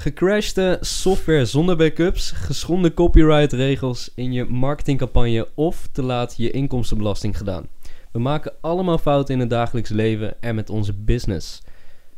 [0.00, 7.66] Gecrashte software zonder backups, geschonden copyright-regels in je marketingcampagne of te laat je inkomstenbelasting gedaan.
[8.12, 11.62] We maken allemaal fouten in het dagelijks leven en met onze business.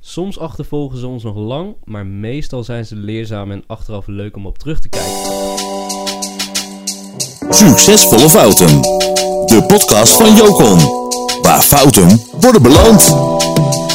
[0.00, 4.46] Soms achtervolgen ze ons nog lang, maar meestal zijn ze leerzaam en achteraf leuk om
[4.46, 5.10] op terug te kijken.
[7.50, 8.80] Succesvolle Fouten.
[9.46, 10.78] De podcast van Jocon.
[11.42, 13.91] Waar fouten worden beloond.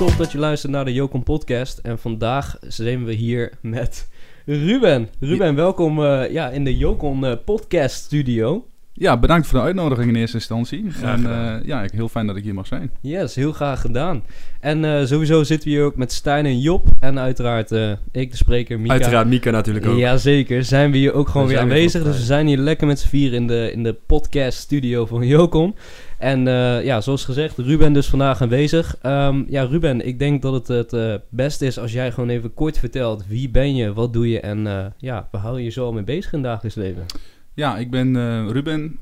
[0.00, 1.78] Tof dat je luistert naar de Jocon podcast.
[1.78, 4.08] En vandaag zijn we hier met
[4.46, 5.08] Ruben.
[5.18, 8.66] Ruben, welkom eh, ja, in de Jocon eh, podcast studio.
[8.92, 10.86] Ja, bedankt voor de uitnodiging in eerste instantie.
[11.02, 12.90] En eh, ja, heel fijn dat ik hier mag zijn.
[13.00, 14.24] Yes, heel graag gedaan.
[14.60, 16.86] En sowieso zitten we hier ook met Stijn en Job.
[17.00, 17.70] En uiteraard
[18.12, 18.92] ik, de spreker, Mika.
[18.92, 19.98] Uiteraard Mika natuurlijk ook.
[19.98, 22.02] Jazeker, zijn we hier ook gewoon We weer aanwezig.
[22.02, 25.26] Dus we zijn hier lekker met z'n vier in de, in de podcast studio van
[25.26, 25.74] Jocom.
[26.20, 28.96] En eh, ja, zoals gezegd, Ruben dus vandaag aanwezig.
[29.02, 32.54] Ehm, ja, Ruben, ik denk dat het het eh, beste is als jij gewoon even
[32.54, 33.26] kort vertelt.
[33.26, 36.02] Wie ben je, wat doe je en eh, ja, waar hou je je zo mee
[36.02, 37.06] bezig in het dagelijks leven?
[37.54, 38.14] Ja, ik ben
[38.52, 38.98] Ruben,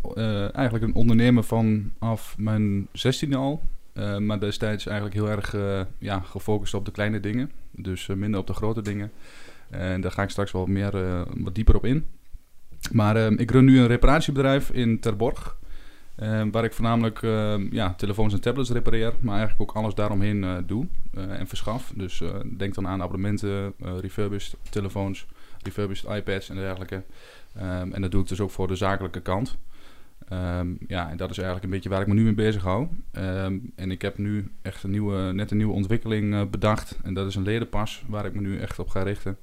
[0.54, 3.62] eigenlijk een ondernemer vanaf mijn 16e al.
[4.18, 5.56] Maar destijds eigenlijk heel erg
[5.98, 7.50] ja, gefocust op de kleine dingen.
[7.70, 9.10] Dus minder op de grote dingen.
[9.70, 10.92] En daar ga ik straks wel meer
[11.36, 12.04] wat dieper op in.
[12.92, 15.57] Maar ik run nu een reparatiebedrijf in Terborg.
[16.18, 19.12] Eh, waar ik voornamelijk eh, ja, telefoons en tablets repareer.
[19.20, 21.92] Maar eigenlijk ook alles daaromheen eh, doe eh, en verschaf.
[21.94, 25.26] Dus eh, denk dan aan abonnementen, refurbished telefoons,
[25.62, 27.02] refurbished iPads en dergelijke.
[27.54, 29.56] Ehm, en dat doe ik dus ook voor de zakelijke kant.
[30.28, 32.88] Ehm, ja, en dat is eigenlijk een beetje waar ik me nu mee bezig hou.
[33.10, 36.98] Ehm, en ik heb nu echt een nieuwe, net een nieuwe ontwikkeling bedacht.
[37.02, 39.36] En dat is een ledenpas waar ik me nu echt op ga richten.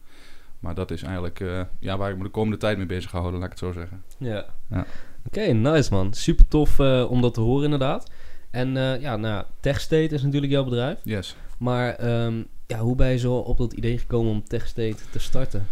[0.60, 1.44] Maar dat is eigenlijk
[1.80, 3.80] ja, waar ik me de komende tijd mee bezig ga houden, laat ik het zo
[3.80, 4.04] zeggen.
[4.18, 4.46] Ja.
[4.68, 4.86] Ja.
[5.26, 6.14] Oké, nice man.
[6.14, 8.10] Super tof eh, om dat te horen inderdaad.
[8.52, 11.00] En eh, ja, nou, TechState is natuurlijk jouw bedrijf.
[11.04, 11.36] Yes.
[11.58, 15.68] Maar ehm, ja, hoe ben je zo op dat idee gekomen om TechState te starten?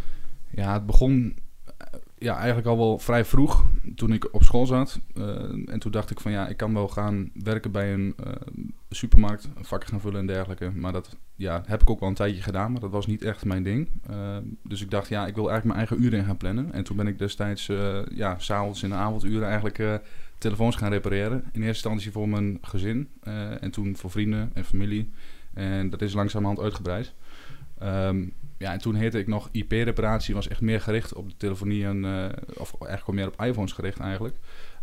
[0.49, 1.35] Ja, het begon
[2.23, 4.99] ja, eigenlijk al wel vrij vroeg toen ik op school zat.
[5.15, 5.23] Eh,
[5.65, 8.31] en toen dacht ik van ja, ik kan wel gaan werken bij een eh,
[8.89, 10.71] supermarkt, vakken gaan vullen en dergelijke.
[10.75, 13.45] Maar dat ja, heb ik ook wel een tijdje gedaan, maar dat was niet echt
[13.45, 13.89] mijn ding.
[14.09, 16.73] Eh, dus ik dacht ja, ik wil eigenlijk mijn eigen uren in gaan plannen.
[16.73, 20.01] En toen ben ik destijds uh, ja, s'avonds in de avonduren eigenlijk
[20.37, 21.37] telefoons gaan repareren.
[21.37, 23.09] In eerste instantie voor mijn gezin
[23.59, 25.11] en toen voor vrienden en familie.
[25.53, 27.13] En dat is langzamerhand uitgebreid.
[27.77, 28.25] Ehm,
[28.63, 32.05] ja, en toen heette ik nog IP-reparatie, was echt meer gericht op de telefonie en,
[32.05, 34.35] eh, of eigenlijk meer op iPhones gericht eigenlijk.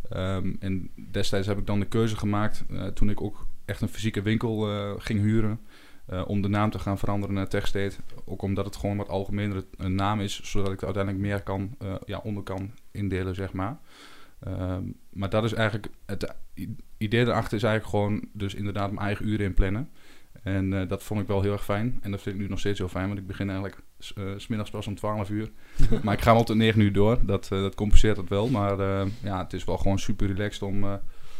[0.09, 3.89] Ehm, en destijds heb ik dan de keuze gemaakt, eh, toen ik ook echt een
[3.89, 5.61] fysieke winkel eh, ging huren,
[6.27, 7.97] om de naam te gaan veranderen naar TechState.
[8.25, 11.77] Ook omdat het gewoon wat algemener een naam is, zodat ik er uiteindelijk meer kan,
[12.05, 13.79] ja, onder kan indelen, zeg maar.
[14.41, 16.35] Ehm, maar dat is eigenlijk, het
[16.99, 19.91] idee erachter is eigenlijk gewoon dus inderdaad mijn eigen uren inplannen.
[20.43, 21.99] En eh, dat vond ik wel heel erg fijn.
[22.03, 24.25] En dat vind ik nu nog steeds heel fijn, want ik begin eigenlijk s- eh,
[24.37, 25.51] smiddags pas om 12 uur.
[26.03, 27.19] maar ik ga wel tot 9 uur door.
[27.23, 28.49] Dat, eh, dat compenseert dat wel.
[28.49, 28.77] Maar
[29.23, 30.85] ja, het is wel gewoon super relaxed om,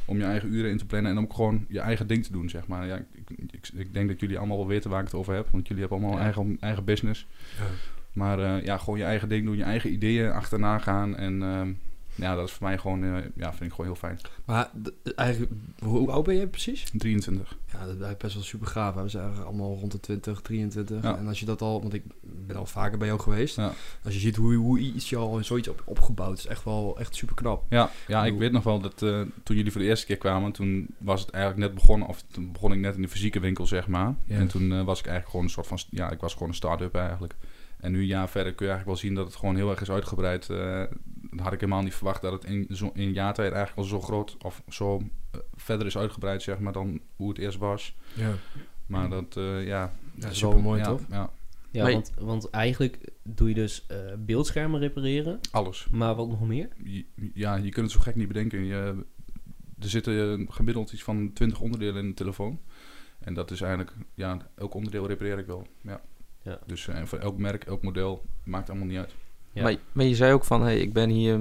[0.05, 1.11] om je eigen uren in te plannen.
[1.11, 2.87] En om gewoon je eigen ding te doen, zeg maar.
[2.87, 5.49] Ja, ik, ik, ik denk dat jullie allemaal wel weten waar ik het over heb.
[5.51, 6.27] Want jullie hebben allemaal Ja.
[6.27, 7.27] een eigen, eigen business.
[7.59, 7.65] Ja.
[8.13, 9.57] Maar ja, gewoon je eigen ding doen.
[9.57, 11.17] Je eigen ideeën achterna gaan.
[11.17, 11.43] En
[12.15, 14.19] ja, dat is voor mij gewoon, eh, ja, vind ik gewoon heel fijn.
[14.45, 14.71] Maar
[15.17, 16.91] eigenlijk, hoe, oud ben je precies?
[16.97, 17.57] 23.
[17.73, 18.95] Ja, dat is best wel super gaaf.
[18.95, 19.03] hè.
[19.03, 21.03] We zijn allemaal rond de 20, 23.
[21.03, 21.17] Ja.
[21.17, 23.57] En als je dat al, want ik ben al vaker bij jou geweest.
[23.57, 23.73] Ja.
[24.05, 27.15] Als je ziet hoe, hoe iets je al zoiets op, opgebouwd is, echt wel echt
[27.15, 27.65] super knap.
[27.69, 30.53] Ja, ja ik weet nog wel dat eh, toen jullie voor de eerste keer kwamen,
[30.53, 33.67] toen was het eigenlijk net begonnen, of toen begon ik net in de fysieke winkel,
[33.67, 34.15] zeg maar.
[34.25, 34.37] Ja.
[34.37, 36.55] En toen eh, was ik eigenlijk gewoon een soort van, ja, ik was gewoon een
[36.55, 37.35] start-up eigenlijk.
[37.81, 39.81] En nu een jaar verder kun je eigenlijk wel zien dat het gewoon heel erg
[39.81, 40.49] is uitgebreid.
[41.31, 43.89] Dat had ik helemaal niet verwacht dat het in, zo, in een jaar tijd eigenlijk
[43.89, 44.97] wel zo groot, of zo
[45.31, 47.97] eh, verder is uitgebreid, zeg maar, dan hoe het eerst was.
[48.15, 48.33] Ja.
[48.87, 49.93] Maar dat, eh, ja...
[50.15, 51.01] dat is super mooi, ja, toch?
[51.11, 51.31] Ja,
[51.71, 55.89] Ja, want, want eigenlijk doe je dus eh, beeldschermen repareren, alles.
[55.91, 56.69] maar wat nog meer?
[57.35, 58.65] Ja, je kunt het zo gek niet bedenken.
[58.65, 59.05] Je,
[59.79, 62.61] er zitten gemiddeld iets van 20 onderdelen in de telefoon.
[63.19, 65.67] En dat is eigenlijk, ja, elk onderdeel repareer ik wel.
[65.83, 66.01] Ja.
[66.43, 66.59] Ja.
[66.67, 69.15] Dus en voor elk merk, elk model, maakt allemaal niet uit.
[69.53, 69.63] Ja.
[69.63, 71.39] Maar, maar je zei ook van, hey, ik ben hier,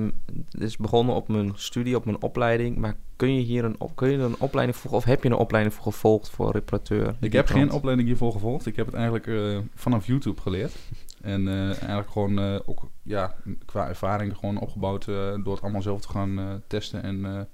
[0.49, 2.77] het is begonnen op mijn studie, op mijn opleiding.
[2.77, 5.75] Maar kun je hier een, kun je een opleiding voor, of heb je een opleiding
[5.75, 7.15] voor gevolgd voor reparateur?
[7.19, 8.65] Ik heb geen opleiding hiervoor gevolgd.
[8.65, 10.75] Ik heb het eigenlijk eh, vanaf YouTube geleerd.
[11.21, 13.35] En eh, eigenlijk gewoon eh, ook ja,
[13.65, 17.03] qua ervaring gewoon opgebouwd door het allemaal zelf te gaan testen.
[17.03, 17.47] En,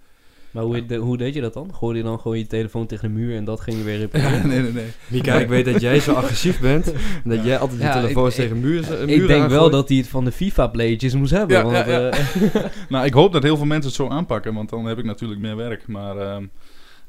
[0.55, 1.73] Maar hoe, de- hoe deed je dat dan?
[1.75, 4.47] Gooide je dan gewoon je telefoon tegen de muur en dat ging je weer repareren?
[4.47, 4.85] nee, nee, nee.
[5.07, 6.93] Mika, ik weet dat jij zo agressief bent.
[7.23, 9.87] En dat jij altijd je Ja, telefoons ik- tegen muren, muren Ik denk wel dat
[9.89, 11.57] hij het van de FIFA-playtjes moest hebben.
[11.57, 12.09] Ja, want, ja, ja.
[12.09, 15.05] eh, Nou, ik hoop dat heel veel mensen het zo aanpakken, want dan heb ik
[15.05, 15.87] natuurlijk meer werk.
[15.87, 16.45] Maar ehm,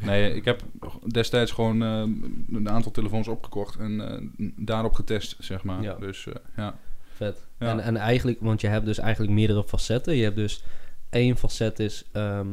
[0.04, 0.62] Nee, ik heb
[1.06, 2.02] destijds gewoon eh,
[2.52, 5.82] een aantal telefoons opgekocht en eh, daarop getest, zeg maar.
[5.82, 5.94] Ja.
[6.00, 6.78] Dus eh, ja.
[7.14, 7.46] Vet.
[7.58, 7.66] Ja.
[7.66, 10.16] En, en eigenlijk, want je hebt dus eigenlijk meerdere facetten.
[10.16, 10.62] Je hebt dus
[11.10, 12.46] één facet is ehm,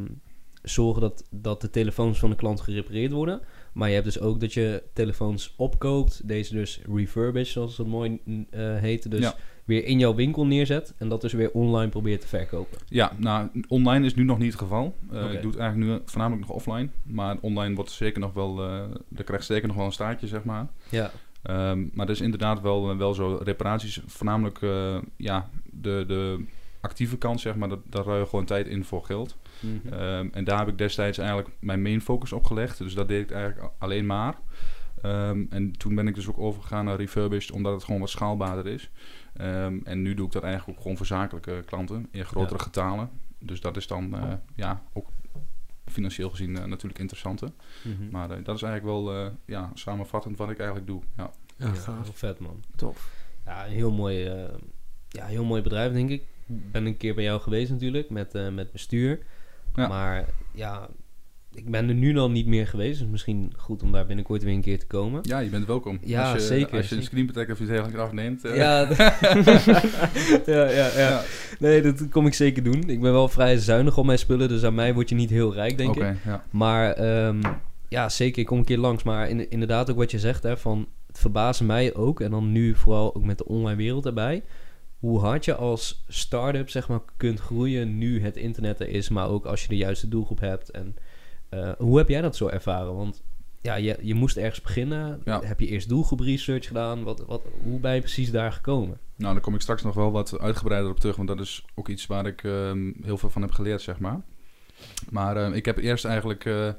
[0.64, 3.42] zorgen dat, dat de telefoons van de klant gerepareerd worden.
[3.74, 6.28] Maar je hebt dus ook dat je telefoons opkoopt.
[6.28, 8.20] Deze dus refurbished, zoals het mooi
[8.50, 9.12] eh heet.
[9.12, 9.36] Dus Ja.
[9.66, 10.94] weer in jouw winkel neerzet.
[10.98, 12.78] En dat dus weer online probeert te verkopen.
[12.88, 14.96] ja, nou, online is nu nog niet het geval.
[15.12, 15.34] Eh.
[15.34, 16.90] Ik doe het eigenlijk nu voornamelijk nog offline.
[17.04, 20.44] Maar online wordt zeker nog wel, eh daar krijgt zeker nog wel een staartje, zeg
[20.44, 20.68] maar.
[20.90, 21.12] Ja.
[21.44, 23.40] Ehm, maar dat is inderdaad wel, wel zo.
[23.44, 24.60] Reparaties, voornamelijk
[25.16, 26.46] ja, de, de
[26.82, 29.36] actieve kant, zeg maar, dat, daar ruil je gewoon tijd in voor geld.
[29.64, 29.94] Mhm.
[29.94, 32.78] Ehm, en daar heb ik destijds eigenlijk mijn main focus op gelegd.
[32.78, 34.36] Dus dat deed ik eigenlijk alleen maar.
[35.02, 38.68] Ehm, en toen ben ik dus ook overgegaan naar refurbished, omdat het gewoon wat schaalbaarder
[38.74, 38.90] is.
[39.34, 42.64] Ehm, en nu doe ik dat eigenlijk ook gewoon voor zakelijke klanten in grotere Ja.
[42.64, 43.10] getalen.
[43.40, 45.08] Dus dat is dan eh, ja, ook
[45.86, 47.50] financieel gezien eh, natuurlijk interessanter.
[47.84, 48.10] Mhm.
[48.12, 51.02] Maar eh, dat is eigenlijk wel eh, ja, samenvattend wat ik eigenlijk doe.
[51.18, 51.32] Ja.
[51.58, 52.04] Ja, Ja, gaaf.
[52.04, 52.64] heel vet man.
[52.76, 53.12] Tof.
[53.46, 54.44] Ja, een heel mooi, eh,
[55.10, 56.22] ja, heel mooi bedrijf, denk ik.
[56.48, 59.20] Ik ben een keer bij jou geweest natuurlijk, met, eh, met bestuur.
[59.76, 59.88] Ja.
[59.88, 60.88] Maar ja,
[61.54, 63.00] ik ben er nu dan niet meer geweest.
[63.00, 65.20] Dus misschien goed om daar binnenkort weer een keer te komen.
[65.24, 66.00] ja, je bent welkom.
[66.04, 67.04] Ja, als je, zeker, Als je een zeker.
[67.04, 68.46] screen protector of iets eigenlijk afneemt.
[68.46, 68.88] eh, Ja,
[70.46, 71.22] ja, ja, ja.
[71.60, 72.90] Nee, dat kom ik zeker doen.
[72.90, 75.54] Ik ben wel vrij zuinig op mijn spullen, dus aan mij word je niet heel
[75.54, 76.16] rijk, denk ik.
[76.26, 76.44] ja.
[76.50, 77.42] Maar ehm,
[77.90, 79.04] ja, zeker, ik kom een keer langs.
[79.04, 82.22] Maar in, inderdaad ook wat je zegt, hè, van, het verbaasde mij ook.
[82.22, 84.44] En dan nu vooral ook met de online wereld erbij.
[85.04, 89.10] Hoe hard je als start-up zeg maar, kunt groeien nu het internet er is.
[89.10, 90.72] Maar ook als je de juiste doelgroep hebt.
[90.72, 90.96] En
[91.50, 92.96] eh, hoe heb jij dat zo ervaren?
[92.96, 93.24] Want
[93.62, 95.22] ja, je, je moest ergens beginnen.
[95.26, 95.42] Ja.
[95.44, 97.04] Heb je eerst doelgroep research gedaan?
[97.04, 98.98] Wat, wat, hoe ben je precies daar gekomen?
[99.16, 101.88] Nou, daar kom ik straks nog wel wat uitgebreider op terug, want dat is ook
[101.88, 104.22] iets waar ik ehm, heel veel van heb geleerd, zeg maar.
[105.10, 106.70] Maar ehm, ik heb eerst eigenlijk eh,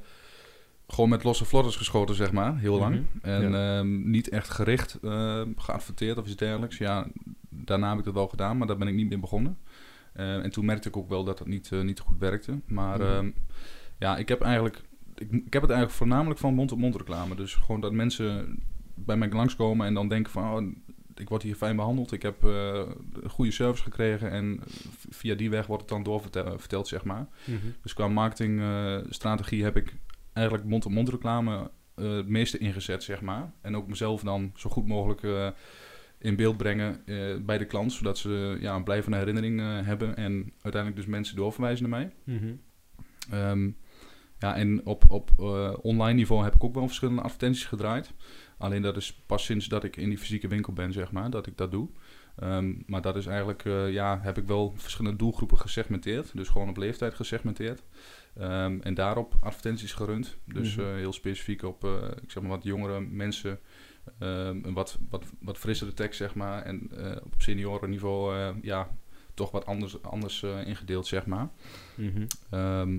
[0.94, 2.94] gewoon met losse vlotters geschoten, zeg maar, heel lang.
[2.94, 6.78] Mhm, En ehm, niet echt gericht ehm, geadverteerd of iets dergelijks.
[6.78, 7.06] Ja,
[7.48, 9.58] daarna heb ik dat wel gedaan, maar daar ben ik niet meer begonnen.
[10.12, 12.58] Eh, en toen merkte ik ook wel dat het niet, eh, niet goed werkte.
[12.66, 13.08] Maar Mhm.
[13.08, 13.30] ehm,
[13.98, 14.80] ja, ik heb eigenlijk...
[15.14, 17.34] Ik, ik heb het eigenlijk voornamelijk van mond-op-mond reclame.
[17.34, 18.58] Dus gewoon dat mensen
[18.94, 20.52] bij mij langskomen en dan denken van...
[20.56, 20.72] Oh,
[21.16, 22.12] ik word hier fijn behandeld.
[22.12, 22.82] Ik heb eh,
[23.26, 24.30] goede service gekregen.
[24.30, 24.60] En
[25.10, 27.26] via die weg wordt het dan doorverteld, verteld, zeg maar.
[27.82, 29.94] Dus qua marketingstrategie heb ik
[30.34, 33.52] eigenlijk mond-op-mond reclame eh, het meeste ingezet, zeg maar.
[33.60, 35.48] En ook mezelf dan zo goed mogelijk eh,
[36.18, 37.92] in beeld brengen eh, bij de klant.
[37.92, 40.16] Zodat ze ja, een blijvende herinnering hebben.
[40.16, 42.36] En uiteindelijk dus mensen doorverwijzen naar mij.
[42.36, 42.54] Mhm.
[43.30, 43.70] Ehm,
[44.38, 45.30] ja, en op, op
[45.82, 48.12] online niveau heb ik ook wel verschillende advertenties gedraaid.
[48.58, 51.46] Alleen dat is pas sinds dat ik in die fysieke winkel ben, zeg maar, dat
[51.46, 51.88] ik dat doe.
[52.36, 56.36] Ehm, maar dat is eigenlijk, ja, heb ik wel verschillende doelgroepen gesegmenteerd.
[56.36, 57.82] Dus gewoon op leeftijd gesegmenteerd.
[58.38, 60.36] Ehm, en daarop advertenties gerund.
[60.44, 60.86] Dus Mhm.
[60.86, 61.92] eh, heel specifiek op, eh,
[62.22, 63.58] ik zeg maar, wat jongere mensen.
[64.18, 66.62] ehm, een wat, wat, wat frissere tekst, zeg maar.
[66.62, 68.88] En eh, op seniorenniveau, eh, ja,
[69.34, 71.48] toch wat anders, anders eh, ingedeeld, zeg maar.
[71.94, 72.26] Mhm.
[72.50, 72.98] Ehm,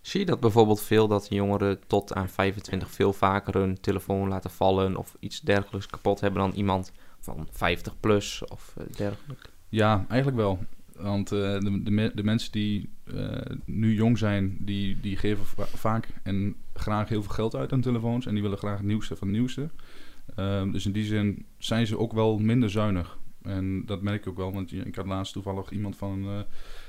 [0.00, 4.50] Zie je dat bijvoorbeeld veel dat jongeren tot aan 25 veel vaker hun telefoon laten
[4.50, 9.48] vallen of iets dergelijks kapot hebben dan iemand van 50 plus of dergelijke?
[9.68, 10.58] Ja, eigenlijk wel.
[11.00, 13.26] Want eh, de, de, me- de mensen die eh,
[13.64, 17.80] nu jong zijn, die, die geven va- vaak en graag heel veel geld uit aan
[17.80, 18.26] telefoons.
[18.26, 19.68] En die willen graag het nieuwste van het nieuwste.
[20.36, 23.18] Ehm, dus in die zin zijn ze ook wel minder zuinig.
[23.42, 26.38] En dat merk ik ook wel, want ik had laatst toevallig iemand van, eh,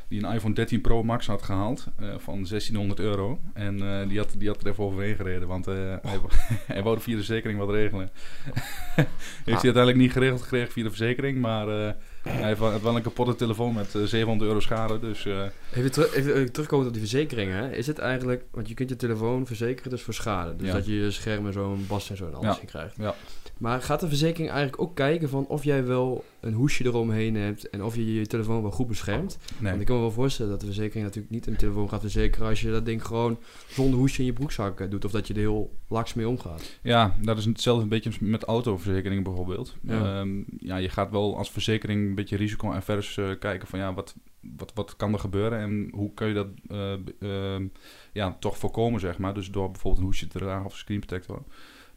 [0.08, 3.40] die een iPhone 13 Pro Max had gehaald eh, van 1600 euro.
[3.54, 6.32] En die, had, die had er even overheen gereden, want eh, hij, wou-
[6.66, 8.10] hij wou via de verzekering wat regelen.
[8.96, 13.36] heeft hij uiteindelijk niet geregeld gekregen via de verzekering, maar hij heeft wel, een kapotte
[13.36, 15.00] telefoon met eh, 700 euro schade.
[15.00, 15.42] Dus eh,
[15.76, 17.74] Even, teru- even eh, terugkomen op die verzekeringen.
[17.74, 20.56] Is het eigenlijk, want je kunt je telefoon verzekeren dus voor schade.
[20.56, 20.74] Dus Ja.
[20.74, 22.96] dat je je scherm en zo'n bast en zo en alles in krijgt.
[22.98, 23.16] Ja.
[23.58, 27.70] Maar gaat de verzekering eigenlijk ook kijken van of jij wel een hoesje eromheen hebt
[27.70, 29.38] en of je je telefoon wel goed beschermt?
[29.58, 29.70] nee.
[29.70, 32.48] Want ik kan me wel voorstellen dat de verzekering natuurlijk niet een telefoon gaat verzekeren
[32.48, 35.06] als je dat ding gewoon zonder hoesje in je broekzak eh, doet.
[35.06, 36.78] Of dat je er heel laks mee omgaat.
[36.82, 39.76] Ja, dat is hetzelfde een beetje met autoverzekeringen bijvoorbeeld.
[39.82, 39.96] Ja.
[40.24, 40.26] Ja.
[40.60, 44.96] ja, je gaat wel als verzekering beetje risico-avers eh kijken van ja, wat, wat, wat
[44.96, 47.68] kan er gebeuren en hoe kun je dat eh, ehm,
[48.12, 49.34] ja, toch voorkomen, zeg maar.
[49.34, 51.44] Dus door bijvoorbeeld een hoesje te dragen of een screen protector.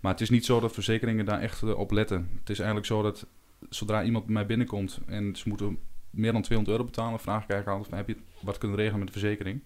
[0.01, 2.29] Maar het is niet zo dat verzekeringen daar echt eh, op letten.
[2.39, 3.27] Het is eigenlijk zo dat
[3.69, 5.79] zodra iemand bij mij binnenkomt en ze moeten
[6.11, 9.13] meer dan 200 euro betalen, vraag ik eigenlijk altijd heb je wat kunnen regelen met
[9.13, 9.63] de verzekering?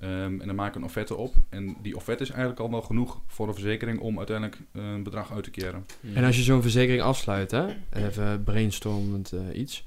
[0.00, 1.34] Ehm, en dan maak ik een offerte op.
[1.48, 5.32] En die offerte is eigenlijk al wel genoeg voor de verzekering om uiteindelijk een bedrag
[5.32, 5.86] uit te keren.
[6.14, 9.84] En als je zo'n verzekering afsluit, hè, even brainstormend eh, iets.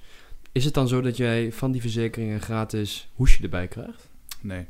[0.51, 4.09] Is het dan zo dat jij van die verzekering een gratis hoesje erbij krijgt?
[4.41, 4.65] Nee.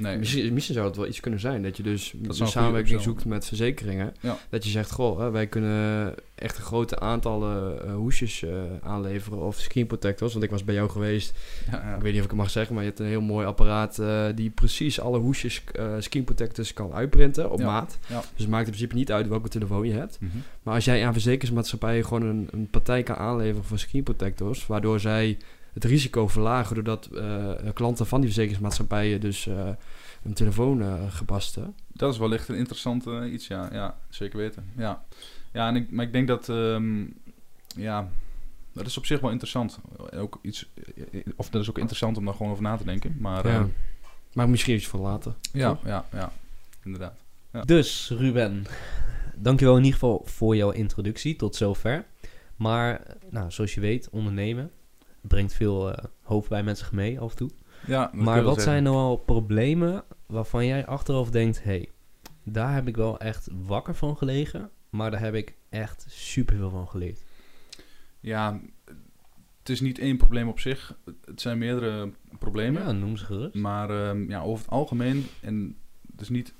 [0.00, 3.00] Nee, Misschien, misschien zou het wel iets kunnen zijn dat je dus zou een samenwerking
[3.00, 4.14] zoekt met verzekeringen.
[4.20, 4.38] Ja.
[4.48, 8.50] Dat je zegt, goh, wij kunnen echt een grote aantallen eh, hoesjes eh,
[8.82, 10.32] aanleveren of screen protectors.
[10.32, 11.38] Want ik was bij jou geweest,
[11.70, 11.94] ja, ja.
[11.94, 13.98] ik weet niet of ik het mag zeggen, maar je hebt een heel mooi apparaat
[13.98, 15.62] eh, die precies alle hoesjes
[15.98, 17.98] screen protectors kan uitprinten op maat.
[18.08, 20.20] Dus het maakt in principe niet uit welke telefoon je hebt.
[20.20, 20.36] Mhm.
[20.62, 25.00] Maar als jij aan verzekeringsmaatschappijen gewoon een, een partij kan aanleveren voor screen protectors, waardoor
[25.00, 25.36] zij
[25.82, 29.68] het risico verlagen doordat eh, klanten van die verzekeringsmaatschappijen dus eh
[30.24, 31.72] een telefoon eh gepaste.
[31.92, 33.68] Dat is wellicht een interessant iets, ja.
[33.72, 34.64] Ja, zeker weten.
[34.76, 35.04] Ja,
[35.52, 36.48] ja en ik, maar ik denk dat...
[36.48, 37.04] ehm,
[37.76, 38.08] ja,
[38.72, 39.78] dat is op zich wel interessant.
[40.16, 40.68] Ook iets,
[41.36, 43.16] of dat is ook interessant om daar gewoon over na te denken.
[43.20, 43.52] Maar Ja.
[43.52, 43.68] ja,
[44.32, 45.34] Maar misschien iets voor later.
[45.52, 45.84] ja, toch?
[45.84, 46.32] ja, ja,
[46.84, 47.14] inderdaad.
[47.52, 47.60] Ja.
[47.62, 48.64] Dus Ruben,
[49.36, 52.04] dankjewel in ieder geval voor jouw introductie tot zover.
[52.56, 54.70] Maar, nou, zoals je weet, ondernemen
[55.20, 57.50] brengt veel eh hoofd bij zich mee af en toe.
[57.86, 61.62] Ja, Maar wat zijn nou al problemen waarvan jij achteraf denkt...
[61.62, 61.88] hé, hey,
[62.44, 64.70] daar heb ik wel echt wakker van gelegen...
[64.90, 67.22] maar daar heb ik echt superveel van geleerd.
[68.20, 68.60] Ja,
[69.58, 70.96] het is niet één probleem op zich.
[71.24, 72.82] Het zijn meerdere problemen.
[72.82, 73.54] Ja, noem ze gerust.
[73.54, 75.76] Maar ehm, ja, over het algemeen, en
[76.10, 76.54] het is niet,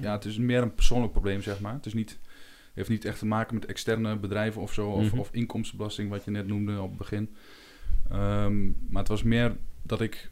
[0.00, 1.72] ja, het is meer een persoonlijk probleem, zeg maar.
[1.74, 2.18] Het is niet,
[2.74, 5.18] heeft niet echt te maken met externe bedrijven of zo, of, Mhm.
[5.18, 7.34] of inkomstenbelasting, wat je net noemde op het begin.
[8.12, 10.30] Ehm, maar het was meer dat ik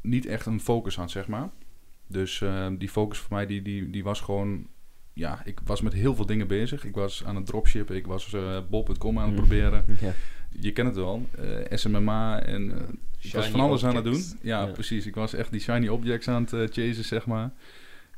[0.00, 1.50] niet echt een focus had, zeg maar.
[2.06, 4.66] Dus ehm, die focus voor mij, die, die, die was gewoon,
[5.12, 6.84] ja, ik was met heel veel dingen bezig.
[6.84, 9.40] Ik was aan het dropshippen, ik was eh bol.com aan het Mhm.
[9.46, 9.84] proberen.
[10.00, 10.12] Ja.
[10.60, 12.84] Je kent het wel, eh, SMMA en eh,
[13.20, 14.22] ik was van alles aan het doen.
[14.42, 14.72] Ja, Ja.
[14.72, 15.06] precies.
[15.06, 17.50] Ik was echt die shiny objects aan het chasen, zeg maar.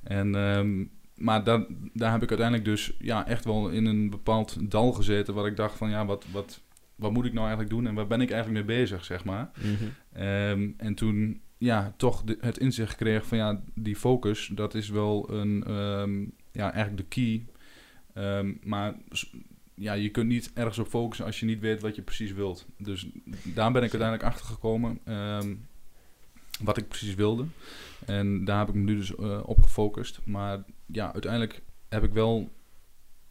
[0.02, 0.84] En, ehm,
[1.14, 5.34] maar daar, daar heb ik uiteindelijk dus ja, echt wel in een bepaald dal gezeten...
[5.34, 6.60] waar ik dacht van, ja, wat, wat,
[6.98, 7.86] wat moet ik nou eigenlijk doen...
[7.86, 9.50] en waar ben ik eigenlijk mee bezig, zeg maar.
[9.56, 9.84] Mhm.
[10.12, 14.50] Ehm, en toen ja, toch de- het inzicht kreeg van, ja, die focus...
[14.54, 16.20] dat is wel een, ehm,
[16.52, 17.46] ja, eigenlijk de key...
[18.14, 18.94] Ehm, maar
[19.74, 22.66] ja, je kunt niet ergens op focussen als je niet weet wat je precies wilt.
[22.78, 23.06] Dus
[23.42, 25.00] daar ben ik uiteindelijk achter gekomen
[26.62, 27.44] wat ik precies wilde.
[28.06, 30.20] En daar heb ik me nu dus eh, op gefocust.
[30.24, 32.50] Maar ja, uiteindelijk heb ik wel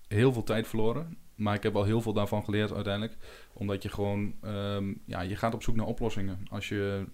[0.08, 1.18] heel veel tijd verloren.
[1.38, 3.18] Maar ik heb al heel veel daarvan geleerd uiteindelijk.
[3.54, 6.40] Omdat je gewoon, ehm, ja, je gaat op zoek naar oplossingen.
[6.50, 7.06] Als je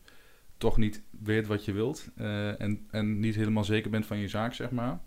[0.58, 4.28] toch niet weet wat je wilt eh, en, en niet helemaal zeker bent van je
[4.28, 5.00] zaak, zeg maar.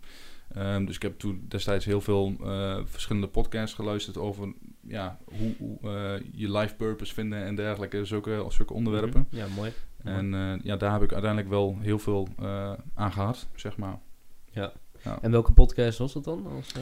[0.55, 5.55] Ehm, dus ik heb toen destijds heel veel eh, verschillende podcasts geluisterd over ja, hoe,
[5.59, 9.27] hoe eh, je life purpose vinden en dergelijke, zulke, zulke onderwerpen.
[9.31, 9.73] Ja, mooi.
[10.03, 12.29] En ja, daar heb ik uiteindelijk wel heel veel
[12.95, 13.99] aan gehad, zeg maar.
[15.21, 16.47] En welke podcast was dat dan?
[16.47, 16.73] Als,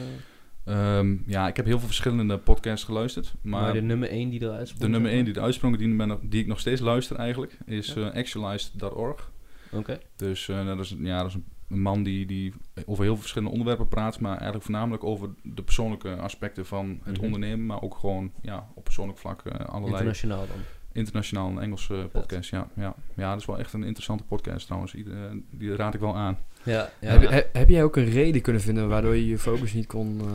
[0.65, 3.33] eh, Ehm, ja, ik heb heel veel verschillende podcasts geluisterd.
[3.41, 5.95] maar, Maar de nummer 1 die eruit sprong, de nummer 1 die eruit sprong, die,
[5.95, 8.09] ben nog- die ik nog steeds luister eigenlijk, is Ja.
[8.11, 9.31] eh, actualized.org.
[9.71, 9.99] Oké.
[10.15, 12.53] Dus eh, dat is, ja, dat is een, een man die, die
[12.85, 17.15] over heel veel verschillende onderwerpen praat, maar eigenlijk voornamelijk over de persoonlijke aspecten van het
[17.15, 17.25] Mhm.
[17.25, 20.57] ondernemen, maar ook gewoon ja, op persoonlijk vlak eh, allerlei Internationaal dan.
[20.91, 22.49] internationaal en Engelse podcast.
[22.49, 22.95] Ja, ja.
[23.15, 24.95] ja, dat is wel echt een interessante podcast trouwens.
[24.95, 26.37] Ieder- die raad ik wel aan.
[26.65, 27.07] Ja, ja.
[27.19, 30.19] heb, he- heb jij ook een reden kunnen vinden waardoor je je focus niet kon,
[30.19, 30.25] eh,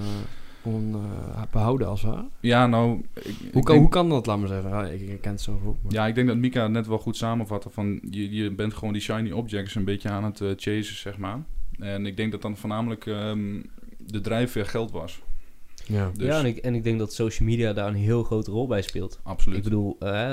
[0.63, 2.25] kon eh, behouden als ware?
[2.41, 4.71] Ja, nou, ik, ik Hoe kan, denk- hoe kan dat, laat maar zeggen?
[4.71, 5.77] Ja, ik, ik ken het zo goed.
[5.83, 8.75] maar- Ja, ik denk dat Mika het net wel goed samenvatte van je, je bent
[8.75, 11.39] gewoon die shiny objects een beetje aan het eh, chasen, zeg maar.
[11.79, 13.61] En ik denk dat dan voornamelijk ehm,
[13.99, 15.21] de drijfveer geld was.
[15.87, 16.11] ja.
[16.15, 18.67] Dus ja en, ik, en ik denk dat social media daar een heel grote rol
[18.67, 19.21] bij speelt.
[19.23, 19.59] absoluut.
[19.59, 20.33] Ik bedoel, eh,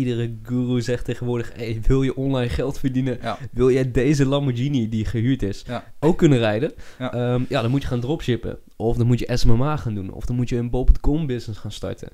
[0.00, 1.52] iedere guru zegt tegenwoordig...
[1.54, 3.18] Hey, wil je online geld verdienen?
[3.22, 5.92] ja, Wil jij deze Lamborghini die gehuurd is Ja.
[6.00, 6.72] ook kunnen rijden?
[6.98, 7.10] Ja.
[7.16, 7.38] Ja.
[7.48, 8.58] ja, dan moet je gaan dropshippen.
[8.76, 10.12] Of dan moet je SMMA gaan doen.
[10.12, 12.08] Of dan moet je een bol.com business gaan starten.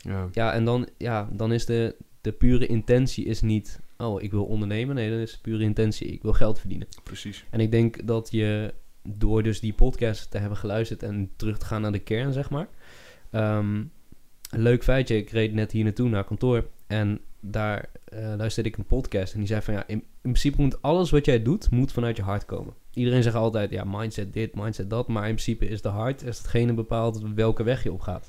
[0.00, 0.28] Ja.
[0.32, 3.80] Ja, en dan, ja, dan is de, de pure intentie is niet...
[3.98, 4.94] Oh, ik wil ondernemen.
[4.94, 6.06] Nee, dan is de pure intentie...
[6.06, 6.86] Ik wil geld verdienen.
[7.04, 7.44] precies.
[7.50, 8.74] En ik denk dat je
[9.08, 12.50] door dus die podcast te hebben geluisterd en terug te gaan naar de kern, zeg
[12.50, 12.68] maar.
[13.30, 13.74] Ehm,
[14.50, 18.76] een leuk feitje, ik reed net hier naartoe naar kantoor en daar eh, luisterde ik
[18.76, 21.70] een podcast en die zei van ja, in, in principe moet alles wat jij doet,
[21.70, 22.74] moet vanuit je hart komen.
[22.94, 26.38] Iedereen zegt altijd ja, mindset dit, mindset dat, maar in principe is de hart is
[26.38, 28.28] hetgene bepaalt welke weg je op gaat.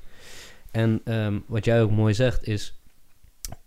[0.71, 2.79] En ehm, wat jij ook mooi zegt is,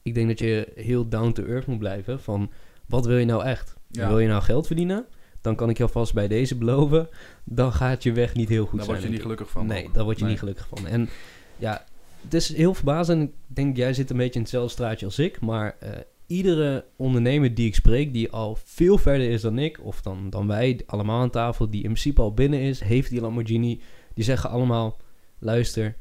[0.02, 2.50] ik denk dat je heel down to earth moet blijven van
[2.86, 3.76] wat wil je nou echt?
[3.90, 4.08] Ja.
[4.08, 5.06] Wil je nou geld verdienen?
[5.40, 7.08] Dan kan ik je alvast bij deze beloven,
[7.44, 8.96] dan gaat je weg niet heel goed Daar zijn.
[8.96, 9.66] word je niet gelukkig van.
[9.66, 10.30] Nee, daar word je Nee.
[10.32, 10.86] niet gelukkig van.
[10.86, 11.08] En
[11.56, 11.84] ja,
[12.24, 13.30] het is heel verbazend.
[13.30, 15.40] Ik denk, jij zit een beetje in hetzelfde straatje als ik.
[15.40, 15.90] Maar eh,
[16.26, 20.46] iedere ondernemer die ik spreek, die al veel verder is dan ik, of dan, dan
[20.46, 23.80] wij allemaal aan tafel, die in principe al binnen is, heeft die Lamborghini,
[24.14, 24.96] die zeggen allemaal,
[25.38, 25.96] luister,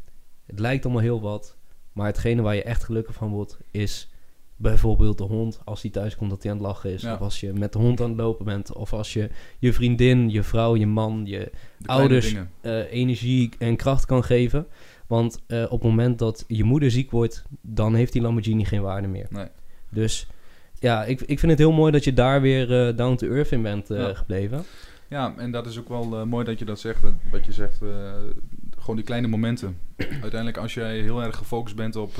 [0.46, 1.58] het lijkt allemaal heel wat,
[1.94, 4.14] maar hetgene waar je echt gelukkig van wordt, is
[4.56, 7.02] bijvoorbeeld de hond, als die thuis komt, dat hij aan het lachen is.
[7.02, 7.14] Ja.
[7.14, 8.74] Of als je met de hond aan het lopen bent.
[8.74, 13.76] Of als je je vriendin, je vrouw, je man, je De ouders eh, energie en
[13.76, 14.68] kracht kan geven.
[15.14, 18.82] Want eh, op het moment dat je moeder ziek wordt, dan heeft die Lamborghini geen
[18.82, 19.28] waarde meer.
[19.30, 19.48] Nee.
[19.90, 20.28] Dus
[20.80, 23.52] ja, ik, ik vind het heel mooi dat je daar weer eh, down to earth
[23.52, 24.14] in bent eh, Ja.
[24.14, 24.64] gebleven.
[25.08, 27.02] Ja, en dat is ook wel mooi dat je dat zegt.
[27.02, 27.78] dat- Wat je zegt,
[28.78, 29.78] gewoon die kleine momenten.
[29.98, 32.12] Uiteindelijk, als jij heel erg gefocust bent op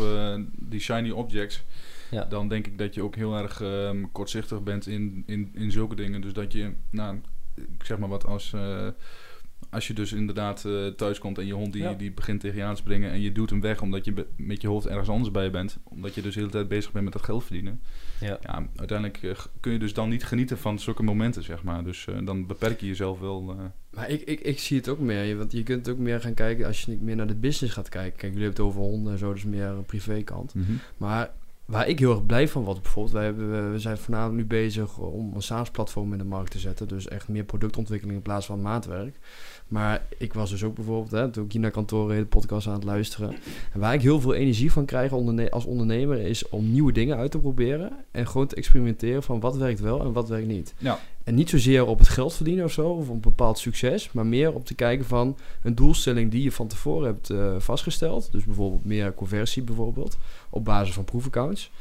[0.60, 1.64] die shiny objects,
[2.12, 2.24] Ja.
[2.26, 5.96] dan denk ik dat je ook heel erg ehm, kortzichtig bent in, in, in zulke
[5.96, 6.22] dingen.
[6.22, 7.20] Dus dat je, nou,
[7.56, 8.54] ik zeg maar wat, als,
[9.74, 11.94] als je dus inderdaad eh thuis komt en je hond die, Ja.
[11.94, 14.26] die begint tegen je aan te springen en je doet hem weg omdat je be-
[14.38, 17.04] met je hoofd ergens anders bij bent, omdat je dus de hele tijd bezig bent
[17.04, 17.82] met dat geld verdienen.
[18.20, 18.38] Ja.
[18.42, 21.84] Ja, uiteindelijk eh, kun je dus dan niet genieten van zulke momenten, zeg maar.
[21.84, 23.50] Dus eh, dan beperk je jezelf wel.
[23.50, 26.22] eh, Maar ik, ik, ik zie het ook meer, je- want je kunt ook meer
[26.22, 28.20] gaan kijken als je niet meer naar de business gaat kijken.
[28.20, 30.54] Kijk, jullie hebben het over honden en zo, dus meer een privékant.
[30.98, 31.32] Maar
[31.66, 34.98] waar ik heel erg blij van word bijvoorbeeld, wij hebben, we zijn vanavond nu bezig
[34.98, 36.88] om een SaaS-platform in de markt te zetten.
[36.88, 39.16] Dus echt meer productontwikkeling in plaats van maatwerk.
[39.68, 42.68] Maar ik was dus ook bijvoorbeeld, hè, toen ik hier naar kantoor reed, de podcast
[42.68, 43.36] aan het luisteren.
[43.74, 47.18] En waar ik heel veel energie van krijg onderne- als ondernemer is om nieuwe dingen
[47.18, 47.92] uit te proberen.
[48.12, 50.74] En gewoon te experimenteren van wat werkt wel en wat werkt niet.
[50.78, 51.00] Ja.
[51.24, 54.12] En niet zozeer op het geld verdienen of zo, of op een bepaald succes.
[54.12, 58.32] Maar meer op te kijken van een doelstelling die je van tevoren hebt eh, vastgesteld.
[58.32, 60.18] Dus bijvoorbeeld meer conversie bijvoorbeeld,
[60.50, 61.72] op basis van proefaccounts.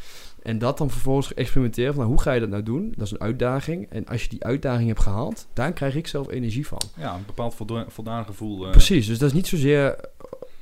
[0.43, 2.93] En dat dan vervolgens experimenteren van nou, hoe ga je dat nou doen?
[2.97, 3.87] Dat is een uitdaging.
[3.91, 6.81] En als je die uitdaging hebt gehaald, daar krijg ik zelf energie van.
[6.97, 7.57] Ja, een bepaald
[7.89, 8.65] voldaan gevoel.
[8.65, 9.97] eh, Precies, dus dat is niet zozeer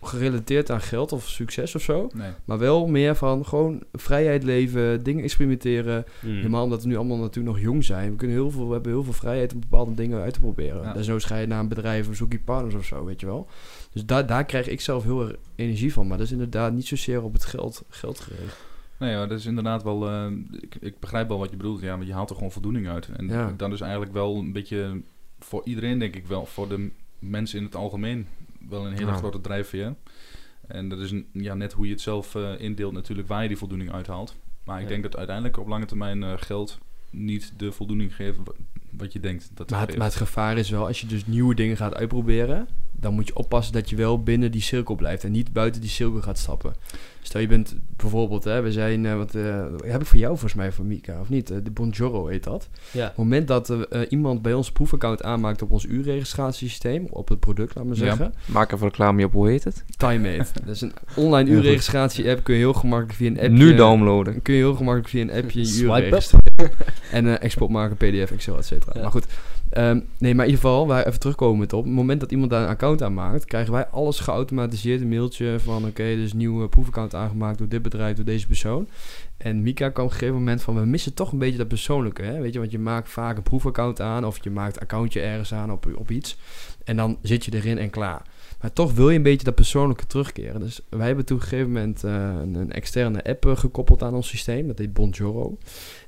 [0.02, 2.08] gerelateerd aan geld of succes of zo.
[2.14, 2.30] Nee.
[2.44, 6.04] Maar wel meer van gewoon vrijheid leven, dingen experimenteren.
[6.20, 6.34] Mm.
[6.36, 8.10] Helemaal omdat we nu allemaal natuurlijk nog jong zijn.
[8.10, 10.82] We, kunnen heel veel, we hebben heel veel vrijheid om bepaalde dingen uit te proberen.
[10.82, 10.92] Ja.
[10.92, 13.46] Desnoods ga je naar een bedrijf of zoek je partners of zo, weet je wel.
[13.92, 16.06] Dus daar daar krijg ik zelf heel erg energie van.
[16.06, 18.56] Maar dat is inderdaad niet zozeer op het geld, geld gericht.
[19.00, 20.08] Nee, ja, dat is inderdaad wel.
[20.08, 20.26] eh,
[20.60, 21.80] ik, ik begrijp wel wat je bedoelt.
[21.80, 23.08] Ja, maar je haalt er gewoon voldoening uit.
[23.16, 23.54] En Ja.
[23.56, 25.00] dan is eigenlijk wel een beetje
[25.38, 28.26] voor iedereen, denk ik wel, voor de mensen in het algemeen,
[28.68, 29.16] wel een hele Ja.
[29.16, 29.94] grote drijfveer.
[30.66, 33.48] En dat is een, ja, net hoe je het zelf eh, indeelt, natuurlijk, waar je
[33.48, 34.36] die voldoening uithaalt.
[34.64, 36.78] Maar ik denk dat uiteindelijk op lange termijn eh, geld
[37.10, 38.52] niet de voldoening geeft wa-
[38.90, 39.98] wat je denkt dat het Maar het, geeft.
[39.98, 42.68] maar het gevaar is wel, als je dus nieuwe dingen gaat uitproberen,
[43.00, 45.90] dan moet je oppassen dat je wel binnen die cirkel blijft en niet buiten die
[45.90, 46.74] cirkel gaat stappen.
[47.22, 50.54] Stel je bent bijvoorbeeld, hè, we zijn, eh, wat eh, heb ik voor jou volgens
[50.54, 51.50] mij van Mika of niet?
[51.50, 52.68] Eh, de Bonjoro heet dat.
[52.90, 53.02] Ja.
[53.02, 53.72] Op het moment dat
[54.08, 58.04] iemand bij ons proefaccount aanmaakt op ons uurregistratiesysteem, op het product, laat maar Ja.
[58.04, 59.84] zeggen, Maak even reclame op, hoe heet het?
[59.96, 60.50] TimeMate.
[60.64, 61.64] dat is een online Ja, goed.
[61.64, 63.48] uurregistratie-app, kun je heel gemakkelijk via een appje...
[63.50, 64.42] Nu downloaden.
[64.42, 66.12] Kun je heel gemakkelijk via een appje je uur Swipe up.
[66.12, 66.72] registreren.
[67.12, 68.92] en export maken, pdf, excel, et cetera.
[68.94, 69.00] Ja.
[69.02, 69.26] Maar goed,
[69.70, 71.72] ehm, nee, maar in ieder geval, waar even terugkomen op.
[71.72, 75.00] Op het moment dat iemand daar een account aanmaakt, krijgen wij alles geautomatiseerd.
[75.00, 78.88] Een mailtje van, oké, dus een nieuwe proefaccount aangemaakt door dit bedrijf, door deze persoon.
[79.36, 82.22] En Mika kwam op een gegeven moment van, we missen toch een beetje dat persoonlijke,
[82.22, 82.40] hè?
[82.40, 85.54] Weet je, want je maakt vaak een proefaccount aan of je maakt een accountje ergens
[85.54, 86.36] aan op, op iets.
[86.84, 88.22] En dan zit je erin en klaar.
[88.60, 90.60] Maar toch wil je een beetje dat persoonlijke terugkeren.
[90.60, 94.02] Dus wij hebben toen op een gegeven moment eh, een, een externe app eh, gekoppeld
[94.02, 94.66] aan ons systeem.
[94.66, 95.58] Dat heet Bonjoro.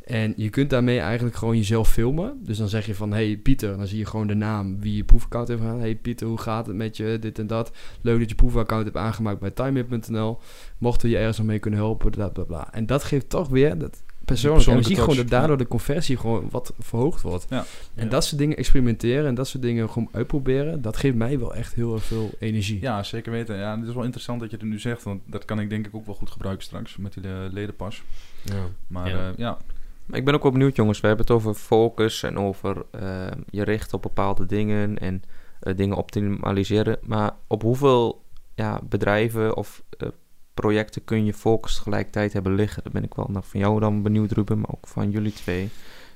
[0.04, 2.38] En je kunt daarmee eigenlijk gewoon jezelf filmen.
[2.40, 5.04] Dus dan zeg je van, hey Pieter, dan zie je gewoon de naam wie je
[5.04, 5.78] proefaccount heeft gedaan.
[5.80, 7.72] Hey Pieter, hoe gaat het met je, dit en dat.
[8.00, 10.38] Leuk dat je proefaccount hebt aangemaakt bij timehip.nl.
[10.78, 12.72] Mochten we je ergens nog mee kunnen helpen, bla bla bla.
[12.72, 16.48] En dat geeft toch weer dat persoonlijke persoonlijke energie, gewoon dat daardoor de conversie gewoon
[16.50, 17.46] wat verhoogd wordt.
[17.48, 17.64] Ja.
[17.94, 18.10] En Ja.
[18.10, 21.74] dat soort dingen experimenteren en dat soort dingen gewoon uitproberen, dat geeft mij wel echt
[21.74, 22.80] heel erg veel energie.
[22.80, 23.56] Ja, zeker weten.
[23.56, 25.86] Ja, het is wel interessant dat je het nu zegt, want dat kan ik denk
[25.86, 28.02] ik ook wel goed gebruiken straks met die eh, ledenpas.
[28.42, 28.64] Ja.
[28.86, 29.32] Maar Ja.
[29.36, 29.58] ja
[30.12, 31.00] Maar ik ben ook wel benieuwd, jongens.
[31.00, 35.22] We hebben het over focus en over eh, je richten op bepaalde dingen en
[35.60, 36.98] eh, dingen optimaliseren.
[37.02, 40.08] Maar op hoeveel ja, bedrijven of eh,
[40.54, 42.82] projecten kun je focus tegelijkertijd hebben liggen?
[42.82, 45.70] Daar ben ik wel naar van jou dan benieuwd, Ruben, maar ook van jullie twee.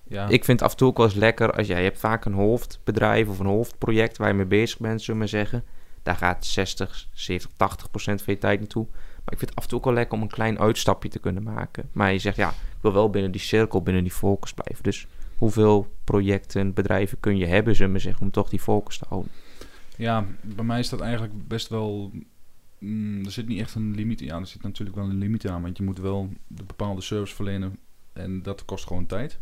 [0.04, 0.28] ja.
[0.28, 2.32] Ik vind af en toe ook wel eens lekker als jij je hebt vaak een
[2.32, 5.64] hoofdbedrijf of een hoofdproject waar je mee bezig bent, zullen we maar zeggen.
[6.02, 8.87] Daar gaat 60, 70, 80 procent van je tijd naartoe.
[9.27, 11.19] Maar ik vind het af en toe ook wel lekker om een klein uitstapje te
[11.19, 11.89] kunnen maken.
[11.93, 14.83] Maar je zegt ja, ik wil wel binnen die cirkel, binnen die focus blijven.
[14.83, 15.07] Dus
[15.39, 19.31] hoeveel projecten, bedrijven kun je hebben, zullen we zeggen, om toch die focus te houden?
[19.97, 22.11] Ja, bij mij is dat eigenlijk best wel.
[22.79, 24.27] mm, er zit niet echt een limiet aan.
[24.27, 27.35] Ja, er zit natuurlijk wel een limiet aan, want je moet wel de bepaalde service
[27.35, 27.79] verlenen.
[28.12, 29.39] En dat kost gewoon tijd.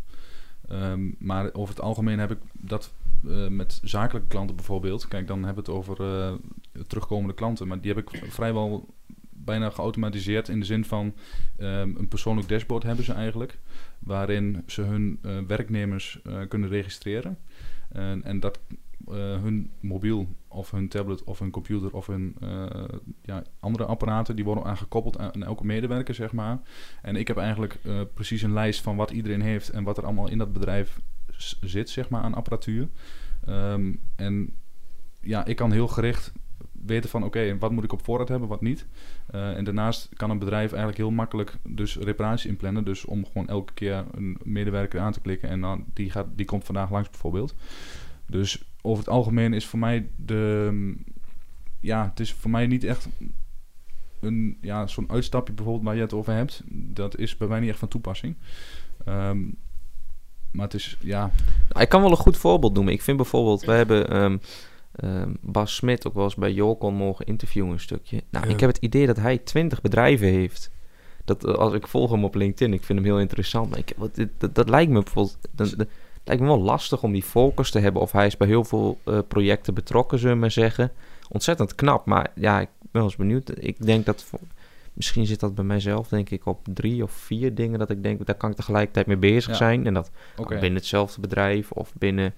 [0.69, 2.93] Ehm, maar over het algemeen heb ik dat
[3.29, 5.09] eh, met zakelijke klanten bijvoorbeeld.
[5.09, 6.33] Kijk, dan hebben we het over eh,
[6.87, 7.69] terugkomende klanten.
[7.69, 8.95] Maar die heb ik vrijwel
[9.37, 11.15] bijna geautomatiseerd in de zin van
[11.57, 13.59] ehm, een persoonlijk dashboard hebben ze eigenlijk.
[13.99, 17.39] Waarin ze hun eh, werknemers eh, kunnen registreren.
[17.89, 18.61] En, en dat
[19.07, 22.37] eh, hun mobiel of hun tablet of hun computer of hun
[23.23, 26.59] ja, andere apparaten, die worden aangekoppeld aan, aan elke medewerker, zeg maar.
[27.03, 27.79] En ik heb eigenlijk
[28.15, 31.01] precies een lijst van wat iedereen heeft en wat er allemaal in dat bedrijf
[31.61, 32.89] zit, zeg maar, aan apparatuur.
[33.47, 34.55] Ehm, en
[35.21, 36.33] ja, ik kan heel gericht
[36.73, 38.87] weten van oké, wat moet ik op voorraad hebben, wat niet.
[39.27, 42.85] Eh, en daarnaast kan een bedrijf eigenlijk heel makkelijk dus reparatie inplannen.
[42.85, 46.47] Dus om gewoon elke keer een medewerker aan te klikken en dan die, gaat, die
[46.47, 47.55] komt vandaag langs bijvoorbeeld.
[48.27, 50.69] Dus over het algemeen is voor mij de...
[50.73, 51.05] mm,
[51.81, 53.09] Ja, het is voor mij niet echt
[54.21, 56.63] een, ja, zo'n uitstapje bijvoorbeeld waar je het over hebt.
[56.71, 58.35] Dat is bij mij niet echt van toepassing.
[59.05, 59.41] Ehm,
[60.51, 61.31] maar het is, ja...
[61.69, 62.93] Nou, Ik kan wel een goed voorbeeld noemen.
[62.93, 64.37] Ik vind bijvoorbeeld, we hebben ehm,
[64.97, 68.23] ehm, Bas Smit ook wel eens bij Jocon mogen interviewen een stukje.
[68.31, 68.53] Nou, Ja.
[68.53, 70.71] ik heb het idee dat hij 20 bedrijven heeft.
[71.25, 73.71] Dat, eh, als ik volg hem op LinkedIn, ik vind hem heel interessant.
[73.71, 75.39] Maar ik, wat, dit- dat, dat lijkt me bijvoorbeeld...
[75.51, 75.87] Dat, dat
[76.25, 78.03] lijkt me wel lastig om die focus te hebben.
[78.03, 80.93] Of hij is bij heel veel eh, projecten betrokken, zullen we maar zeggen.
[81.29, 83.53] Ontzettend knap, maar ja, ik ben wel eens benieuwd.
[83.65, 84.23] Ik denk dat...
[84.23, 84.39] voor-
[84.93, 88.27] Misschien zit dat bij mijzelf, denk ik, op drie of vier dingen dat ik denk,
[88.27, 89.57] daar kan ik tegelijkertijd mee bezig Ja.
[89.57, 89.87] zijn.
[89.87, 90.11] En dat
[90.49, 92.35] binnen hetzelfde bedrijf of binnen,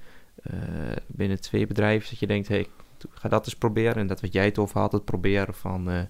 [1.06, 2.10] binnen twee bedrijven.
[2.10, 2.66] Dat je denkt, hey,
[3.10, 3.94] ga dat eens proberen.
[3.94, 6.00] En dat wat jij het over had, het proberen van eh,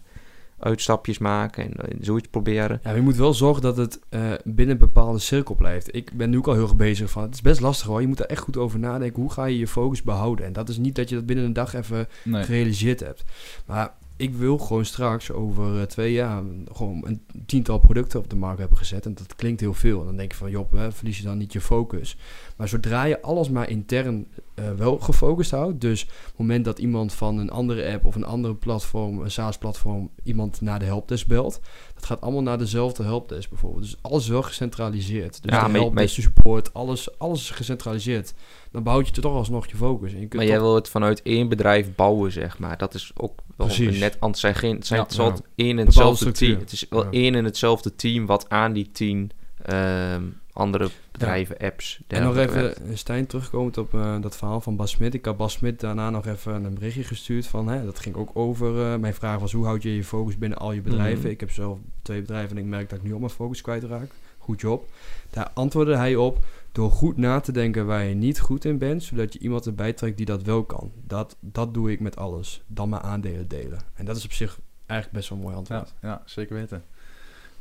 [0.59, 2.81] uitstapjes maken en eh, zoiets proberen.
[2.85, 5.95] Ja, je moet wel zorgen dat het eh, binnen een bepaalde cirkel blijft.
[5.95, 7.23] Ik ben nu ook al heel erg bezig van.
[7.23, 8.01] Het is best lastig hoor.
[8.01, 9.23] Je moet er echt goed over nadenken.
[9.23, 10.47] Hoe ga je je focus behouden?
[10.47, 12.45] En dat is niet dat je dat binnen een dag even Nee.
[12.45, 13.25] gerealiseerd hebt.
[13.67, 18.37] Maar ik wil gewoon straks over eh, twee jaar gewoon een tiental producten op de
[18.37, 19.07] markt hebben gezet.
[19.07, 20.01] En dat klinkt heel veel.
[20.01, 22.17] En dan denk je van, joh, hè, verlies je dan niet je focus.
[22.57, 25.81] Maar zodra je alles maar intern eh, wel gefocust houdt.
[25.81, 29.31] Dus op het moment dat iemand van een andere app of een andere platform, een
[29.31, 31.61] SaaS-platform, iemand naar de helpdesk belt.
[31.95, 33.83] Dat gaat allemaal naar dezelfde helpdesk bijvoorbeeld.
[33.83, 35.43] Dus alles is wel gecentraliseerd.
[35.43, 38.35] Dus Ja, de helpdesk, de support, alles, alles is gecentraliseerd.
[38.71, 40.13] Dan behoud je toch alsnog je focus.
[40.13, 42.79] En je kunt Maar jij wil het vanuit één bedrijf bouwen, zeg maar.
[42.79, 43.99] Dat is ook wel Precies.
[43.99, 44.41] net anders.
[44.41, 46.59] zijn geen, het zijn Ja, één en hetzelfde team.
[46.59, 49.31] Het is wel één en hetzelfde team wat aan die tien
[49.63, 50.23] ehm,
[50.57, 55.15] andere bedrijven, apps, En nog even, Stijn, terugkomend op eh, dat verhaal van Bas Smit.
[55.15, 57.69] Ik had Bas Smit daarna nog even een berichtje gestuurd van...
[57.69, 58.93] Hè, dat ging ook over...
[58.93, 61.21] eh, mijn vraag was, hoe houd je je focus binnen al je bedrijven?
[61.21, 61.29] Mhm.
[61.31, 64.11] Ik heb zelf twee bedrijven en ik merk dat ik nu al mijn focus kwijtraak.
[64.39, 64.89] Goed job.
[65.31, 66.45] Daar antwoordde hij op...
[66.73, 69.03] door goed na te denken waar je niet goed in bent...
[69.03, 70.93] zodat je iemand erbij trekt die dat wel kan.
[71.07, 72.63] Dat, dat doe ik met alles.
[72.67, 73.79] Dan mijn aandelen delen.
[73.95, 75.95] En dat is op zich eigenlijk best wel een mooi Ja, antwoord.
[76.03, 76.85] ja, zeker weten.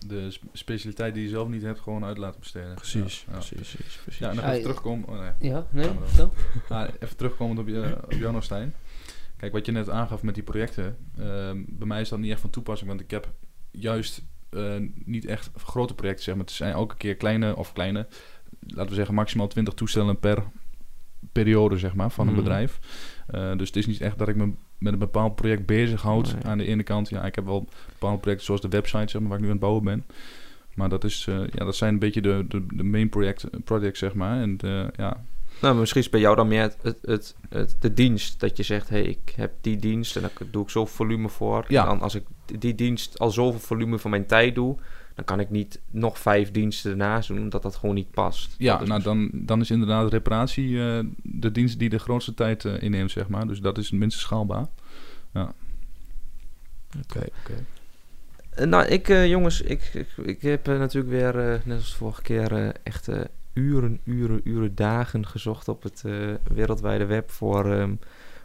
[0.07, 2.75] De sp- specialiteit die je zelf niet hebt, gewoon uit laten besteden.
[2.75, 3.37] Precies, Ja, ja.
[3.37, 4.17] precies, precies, precies.
[4.19, 5.09] Ja, en even terugkomen.
[5.09, 5.51] Oh, nee.
[5.51, 5.89] Ja, nee.
[6.69, 8.73] Ah, even terugkomend op, je, op nog, Stijn.
[9.37, 10.97] Kijk, wat je net aangaf met die projecten.
[11.17, 13.33] ehm, bij mij is dat niet echt van toepassing, want ik heb
[13.71, 16.43] juist eh, niet echt grote projecten, zeg maar.
[16.45, 18.07] Het zijn elke keer kleine, of kleine,
[18.59, 20.43] laten we zeggen maximaal 20 toestellen per
[21.31, 22.41] periode, zeg maar, van een Mhm.
[22.43, 22.79] bedrijf.
[23.27, 26.33] Eh, dus het is niet echt dat ik me met een bepaald project bezighoud.
[26.33, 26.43] Nee.
[26.43, 29.29] Aan de ene kant, ja, ik heb wel bepaalde projecten zoals de website, zeg maar,
[29.29, 30.05] waar ik nu aan het bouwen ben.
[30.73, 33.99] Maar dat, is, eh, ja, dat zijn een beetje de, de, de main project, projects,
[33.99, 34.41] zeg maar.
[34.41, 35.23] En eh, ja,
[35.61, 38.39] Nou, misschien is bij jou dan meer het, het, het, het- de dienst.
[38.39, 41.29] Dat je zegt, hé, hey, ik heb die dienst en daar doe ik zoveel volume
[41.29, 41.65] voor.
[41.67, 41.81] Ja.
[41.83, 42.23] En dan als ik
[42.59, 44.77] die dienst al zoveel volume van mijn tijd doe...
[45.15, 48.55] dan kan ik niet nog vijf diensten ernaast doen, omdat dat gewoon niet past.
[48.57, 52.81] Ja, nou dan, dan is inderdaad reparatie eh, de dienst die de grootste tijd eh,
[52.81, 53.47] inneemt, zeg maar.
[53.47, 54.67] Dus dat is het minste schaalbaar.
[55.33, 57.65] Oké, oké.
[58.49, 62.71] Eh, nou, ik, jongens, ik, ik, ik heb natuurlijk weer, net als de vorige keer,
[62.83, 63.09] echt
[63.53, 66.03] uren, uren, uren, dagen gezocht op het
[66.53, 67.93] wereldwijde web voor, ehm,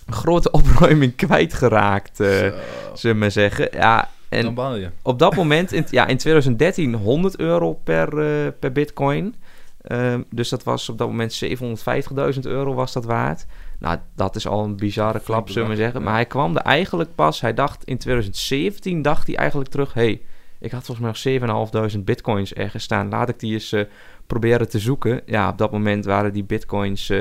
[0.07, 2.25] grote opruiming kwijtgeraakt, Zo.
[2.25, 2.57] zullen
[3.03, 3.69] we maar zeggen.
[3.73, 4.55] Ja, En Dan
[5.03, 9.35] op dat moment, in, ja, in 2013, 100 euro per, eh, per bitcoin.
[9.81, 13.47] Ehm, dus dat was op dat moment 750.000 euro was dat waard.
[13.79, 16.03] Nou, dat is al een bizarre klap, zullen we zeggen.
[16.03, 19.95] Maar hij kwam er eigenlijk pas, hij dacht in 2017, dacht hij eigenlijk terug...
[19.95, 20.21] hey,
[20.61, 23.09] ik had volgens mij nog 7.500 bitcoins ergens staan.
[23.09, 23.85] Laat ik die eens eh,
[24.27, 25.21] proberen te zoeken.
[25.27, 27.21] Ja, op dat moment waren die bitcoins eh,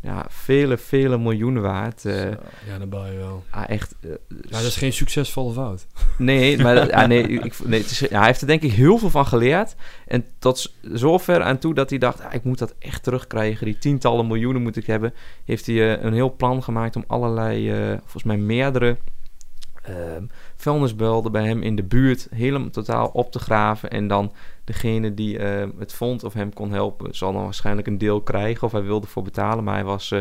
[0.00, 2.04] ja, vele, vele miljoenen waard.
[2.04, 2.28] Eh, Zo.
[2.66, 3.44] Ja, dan bouw je wel.
[3.50, 3.94] ah, echt...
[4.00, 4.16] Ja,
[4.50, 5.86] dat is geen succesvolle fout.
[6.18, 8.98] Nee, maar dat- ja, nee, ik, nee is, ja, hij heeft er denk ik heel
[8.98, 9.74] veel van geleerd.
[10.06, 13.66] En tot zover aan toe dat hij dacht, ah, ik moet dat echt terugkrijgen.
[13.66, 15.14] Die tientallen miljoenen moet ik hebben.
[15.44, 18.96] Heeft hij een heel plan gemaakt om allerlei, volgens mij meerdere
[19.82, 20.22] ehm
[20.58, 23.90] vuilnisbelden bij hem in de buurt helemaal totaal op te graven.
[23.90, 24.32] En dan
[24.64, 28.62] degene die eh, het vond of hem kon helpen, zal dan waarschijnlijk een deel krijgen.
[28.66, 30.10] Of hij wilde ervoor betalen, maar hij was...
[30.10, 30.20] eh,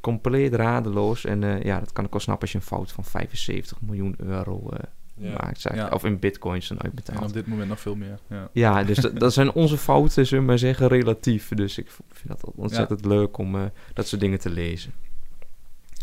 [0.00, 1.24] compleet radeloos.
[1.24, 4.14] En eh, ja, dat kan ik wel snappen als je een fout van 75 miljoen
[4.18, 4.68] euro
[5.16, 5.62] maakt.
[5.62, 5.88] Ja.
[5.88, 7.22] Of in bitcoins dan En uitbetaald.
[7.26, 8.18] op dit moment nog veel meer.
[8.28, 8.48] Ja.
[8.52, 11.48] Ja, dus dat, dat zijn onze fouten, zullen we maar zeggen, relatief.
[11.48, 14.92] Dus ik vind dat ontzettend leuk om dat soort dingen te lezen.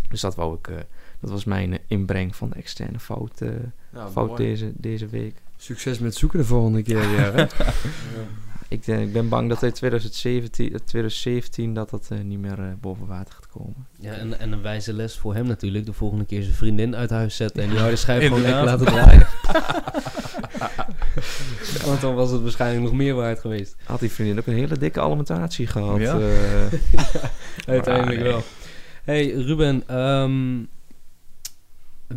[0.09, 0.69] Dus dat wou ik...
[1.21, 3.49] dat was mijn eh, inbreng van de externe fout, eh,
[3.93, 4.43] Ja, fout mooi.
[4.43, 5.41] deze, deze week.
[5.57, 7.03] Succes met zoeken de volgende keer
[7.33, 7.45] hè?
[8.67, 13.07] Ik, eh, ik ben bang dat in 2017, eh, 2017 dat dat niet meer boven
[13.07, 13.87] water gaat komen.
[13.99, 15.85] Ja, en, en een wijze les voor hem natuurlijk.
[15.85, 18.85] De volgende keer zijn vriendin uit huis zetten en die harde schijf gewoon lekker laten
[18.93, 19.27] draaien.
[21.85, 23.75] Want dan was het waarschijnlijk nog meer waard geweest.
[23.83, 25.99] Had die vriendin ook een hele dikke alimentatie gehad.
[25.99, 26.19] Ja.
[26.19, 26.79] eh.
[27.65, 28.29] Uiteindelijk nee.
[28.29, 28.41] wel.
[29.03, 30.63] Hey Ruben, ehm,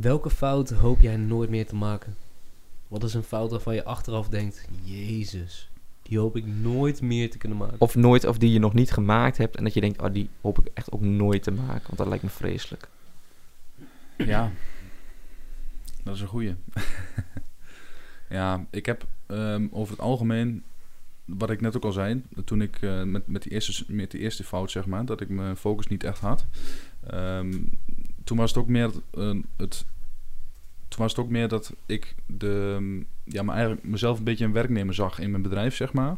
[0.00, 2.16] welke fout hoop jij nooit meer te maken?
[2.88, 5.70] Wat is een fout waarvan je achteraf denkt, Jezus,
[6.02, 7.80] die hoop ik nooit meer te kunnen maken?
[7.80, 9.56] Of nooit, of die je nog niet gemaakt hebt.
[9.56, 11.86] En dat je denkt, oh, die hoop ik echt ook nooit te maken.
[11.86, 12.88] Want dat lijkt me vreselijk.
[14.16, 14.52] Ja,
[16.02, 16.54] dat is een goeie.
[18.28, 20.62] ja, ik heb ehm, over het algemeen,
[21.24, 24.20] wat ik net ook al zei, toen ik eh, met, met, die eerste, met die
[24.20, 26.46] eerste fout, zeg maar, dat ik mijn focus niet echt had.
[27.06, 27.52] ehm,
[28.24, 29.84] toen was het ook meer eh, het.
[30.88, 32.78] Toen was het ook meer dat ik de,
[33.24, 36.16] ja, maar eigenlijk mezelf een beetje een werknemer zag in mijn bedrijf, zeg maar.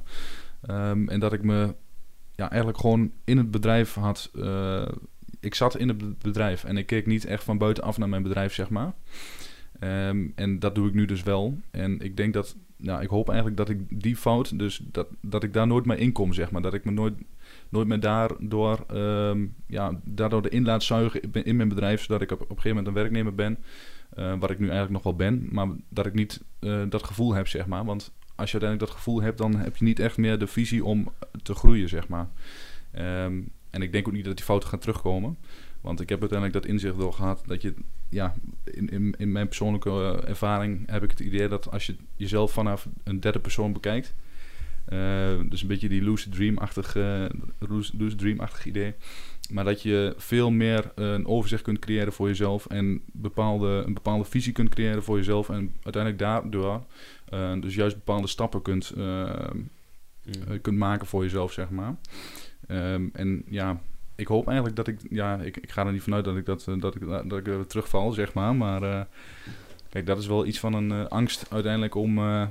[0.60, 1.74] Ehm, en dat ik me
[2.34, 4.30] ja, eigenlijk gewoon in het bedrijf had.
[4.40, 4.86] eh,
[5.40, 8.22] ik zat in het be- bedrijf en ik keek niet echt van buitenaf naar mijn
[8.22, 8.92] bedrijf, zeg maar.
[9.78, 11.58] Ehm, en dat doe ik nu dus wel.
[11.70, 15.42] En ik denk dat, nou, ik hoop eigenlijk dat ik die fout, dus dat, dat
[15.42, 16.62] ik daar nooit meer in kom, zeg maar.
[16.62, 17.14] Dat ik me nooit,
[17.68, 22.30] nooit meer daardoor, ehm, ja, daardoor de in laat zuigen in- mijn bedrijf, zodat ik
[22.32, 23.58] op, een gegeven moment een werknemer ben.
[24.14, 27.34] eh, wat ik nu eigenlijk nog wel ben, maar dat ik niet eh, dat gevoel
[27.34, 27.84] heb, zeg maar.
[27.84, 30.84] Want als je uiteindelijk dat gevoel hebt, dan heb je niet echt meer de visie
[30.84, 31.08] om
[31.42, 32.28] te groeien, zeg maar.
[32.90, 35.36] Ehm, en ik denk ook niet dat die fouten gaan terugkomen.
[35.80, 37.74] Want ik heb uiteindelijk dat inzicht wel gehad dat je,
[38.08, 41.96] ja, in, in, in mijn persoonlijke eh, ervaring heb ik het idee dat als je
[42.16, 44.14] jezelf vanaf een derde persoon bekijkt,
[45.48, 47.24] dus een beetje die lucid dream-achtig, eh,
[47.68, 48.94] lucid dream-achtig idee,
[49.50, 53.94] maar dat je veel meer eh, een overzicht kunt creëren voor jezelf en bepaalde, een
[53.94, 56.84] bepaalde visie kunt creëren voor jezelf en uiteindelijk daardoor
[57.28, 61.94] eh, dus juist bepaalde stappen kunt, eh, eh, kunt maken voor jezelf, zeg maar.
[62.66, 63.80] Ehm, en ja,
[64.14, 66.68] ik hoop eigenlijk dat ik, ja, ik, ik ga er niet vanuit dat ik dat,
[66.68, 68.54] eh, dat ik, dat ik er terugval, zeg maar.
[68.54, 69.00] Maar eh,
[69.88, 72.48] kijk, dat is wel iets van een eh, angst uiteindelijk om eh, eh,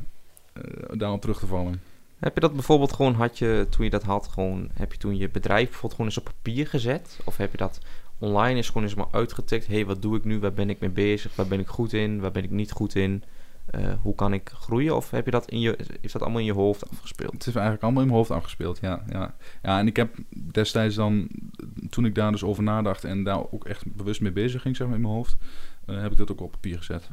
[0.91, 1.81] daarop terug te vallen.
[2.23, 5.17] Heb je dat bijvoorbeeld gewoon, had je toen je dat had, gewoon, heb je toen
[5.17, 7.19] je bedrijf bijvoorbeeld gewoon eens op papier gezet?
[7.23, 7.79] Of heb je dat
[8.19, 9.67] online eens gewoon eens maar uitgetikt?
[9.67, 10.39] Hé, hey, wat doe ik nu?
[10.39, 11.35] Waar ben ik mee bezig?
[11.35, 12.19] Waar ben ik goed in?
[12.19, 13.23] Waar ben ik niet goed in?
[13.65, 14.95] Eh, hoe kan ik groeien?
[14.95, 17.33] Of heb je dat in je, is dat allemaal in je hoofd afgespeeld?
[17.33, 19.03] Het is eigenlijk allemaal in mijn hoofd afgespeeld, ja.
[19.09, 20.15] Ja, ja en ik heb
[20.51, 21.27] destijds dan,
[21.89, 24.87] toen ik daar dus over nadacht en daar ook echt bewust mee bezig ging, zeg
[24.87, 25.35] maar, in mijn hoofd,
[25.85, 27.09] eh, heb ik dat ook op papier gezet.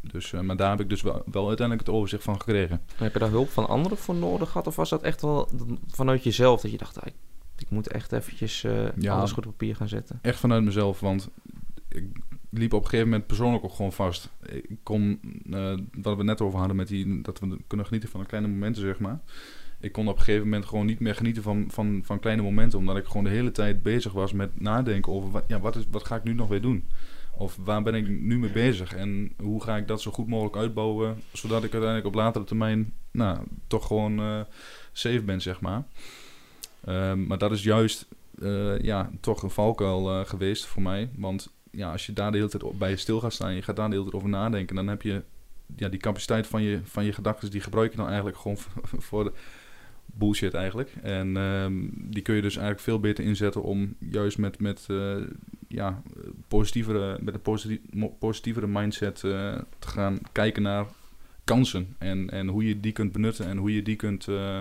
[0.00, 2.80] Dus, eh, maar daar heb ik dus wel, wel uiteindelijk het overzicht van gekregen.
[2.94, 4.66] Heb je daar hulp van anderen voor nodig gehad?
[4.66, 5.48] Of was dat echt wel
[5.88, 7.14] vanuit jezelf dat je dacht, ah, ik,
[7.58, 9.16] ik moet echt eventjes eh, Ja.
[9.16, 10.18] alles goed op papier gaan zetten?
[10.22, 11.28] Echt vanuit mezelf, want
[11.88, 12.04] ik
[12.50, 14.30] liep op een gegeven moment persoonlijk ook gewoon vast.
[14.46, 18.20] Ik kon, eh, wat we net over hadden met die, dat we kunnen genieten van
[18.20, 19.20] de kleine momenten, zeg maar.
[19.80, 22.78] Ik kon op een gegeven moment gewoon niet meer genieten van, van, van kleine momenten,
[22.78, 25.84] omdat ik gewoon de hele tijd bezig was met nadenken over, wat, ja, wat, is,
[25.90, 26.84] wat ga ik nu nog weer doen?
[27.40, 30.56] Of waar ben ik nu mee bezig en hoe ga ik dat zo goed mogelijk
[30.56, 34.40] uitbouwen, zodat ik uiteindelijk op latere termijn, nou, toch gewoon eh,
[34.92, 35.84] safe ben, zeg maar.
[36.84, 38.06] Ehm, maar dat is juist
[38.42, 41.10] eh, ja, toch een valkuil eh, geweest voor mij.
[41.16, 43.54] Want ja, als je daar de hele tijd bij stil gaat staan...
[43.54, 44.76] je gaat daar de hele tijd over nadenken...
[44.76, 45.22] dan heb je
[45.76, 47.50] ja, die capaciteit van je, van je gedachten...
[47.50, 48.56] die gebruik je dan eigenlijk gewoon
[49.08, 49.32] voor, de
[50.04, 50.94] bullshit eigenlijk.
[51.02, 53.62] En ehm, die kun je dus eigenlijk veel beter inzetten...
[53.62, 54.86] om juist met, met,
[55.72, 56.02] ja,
[56.48, 60.86] positievere, met een positief, mo- positievere mindset eh, te gaan kijken naar
[61.44, 61.94] kansen.
[61.98, 64.58] En, en hoe je die kunt benutten en hoe je die kunt eh,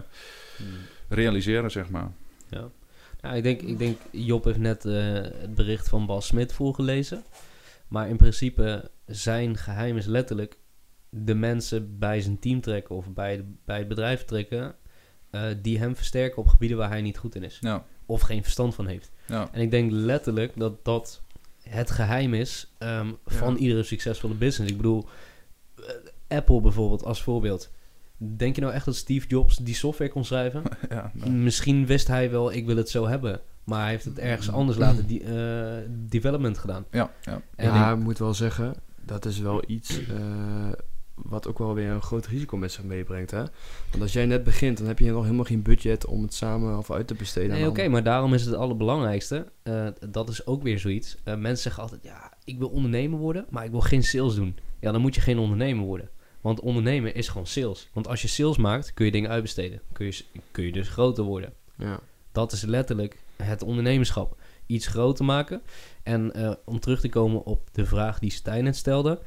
[1.09, 2.11] realiseren, zeg maar.
[2.49, 2.69] Ja.
[3.21, 7.23] Nou, ik, denk, ik denk, Job heeft net eh, het bericht van Bas Smit voorgelezen.
[7.87, 10.57] Maar in principe, zijn geheim is letterlijk
[11.09, 14.75] de mensen bij zijn team trekken of bij, de- bij het bedrijf trekken.
[15.61, 17.57] die hem versterken op gebieden waar hij niet goed in is.
[18.05, 19.11] Of geen verstand van heeft.
[19.29, 21.21] Ja, En ik denk letterlijk dat dat
[21.61, 24.71] het geheim is ehm, van iedere succesvolle business.
[24.71, 25.05] Ik bedoel,
[25.75, 25.83] eh,
[26.37, 27.71] Apple bijvoorbeeld als voorbeeld.
[28.17, 30.63] Denk je nou echt dat Steve Jobs die software kon schrijven?
[30.89, 33.41] ja, nou, Misschien wist hij wel, ik wil het zo hebben.
[33.63, 36.85] Maar hij heeft het ergens anders laten die, eh, development gedaan.
[36.91, 37.41] ja, ja.
[37.55, 38.73] En ja, ik- moet wel zeggen,
[39.05, 40.71] dat is wel iets eh,
[41.23, 43.31] wat ook wel weer een groot risico met zich meebrengt.
[43.31, 43.43] Hè?
[43.91, 46.77] Want als jij net begint, dan heb je nog helemaal geen budget om het samen
[46.77, 47.49] of uit te besteden.
[47.49, 49.51] Nee, oké, maar daarom is het het allerbelangrijkste.
[49.63, 51.17] eh, dat is ook weer zoiets.
[51.23, 54.57] Eh, mensen zeggen altijd, ja, ik wil ondernemer worden, maar ik wil geen sales doen.
[54.79, 56.09] Ja, dan moet je geen ondernemer worden.
[56.41, 57.89] Want ondernemen is gewoon sales.
[57.93, 59.81] Want als je sales maakt, kun je dingen uitbesteden.
[59.91, 61.53] Kun je, kun je dus groter worden.
[61.77, 61.99] Ja.
[62.31, 64.37] Dat is letterlijk het ondernemerschap.
[64.65, 65.61] Iets groter maken.
[66.03, 69.19] En eh, om terug te komen op de vraag die Stijn net stelde.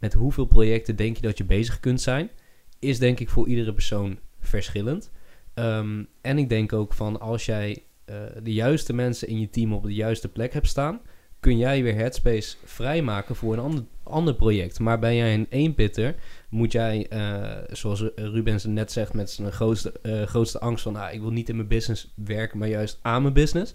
[0.00, 2.30] Met hoeveel projecten denk je dat je bezig kunt zijn?
[2.78, 5.10] Is denk ik voor iedere persoon verschillend.
[5.54, 9.72] Ehm, en ik denk ook van als jij eh, de juiste mensen in je team
[9.72, 11.00] op de juiste plek hebt staan...
[11.40, 14.78] kun jij weer headspace vrijmaken voor een ander, ander project.
[14.78, 16.14] Maar ben jij een eenpitter,
[16.48, 19.14] moet jij, eh, zoals Rubens net zegt...
[19.14, 20.96] met zijn grootste, eh, grootste angst van...
[20.96, 23.74] Ah, ik wil niet in mijn business werken, maar juist aan mijn business...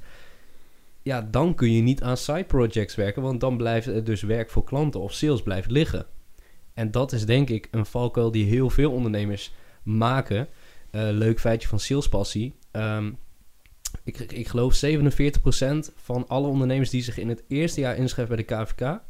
[1.01, 3.21] Ja, dan kun je niet aan side projects werken...
[3.21, 6.05] want dan blijft er dus werk voor klanten of sales blijft liggen.
[6.75, 10.47] En dat is denk ik een valkuil die heel veel ondernemers maken...
[10.91, 12.55] Eh, leuk feitje van salespassie.
[12.71, 13.11] Ehm,
[14.03, 18.45] ik, ik, geloof 47% van alle ondernemers die zich in het eerste jaar inschrijven bij
[18.45, 19.01] de KVK...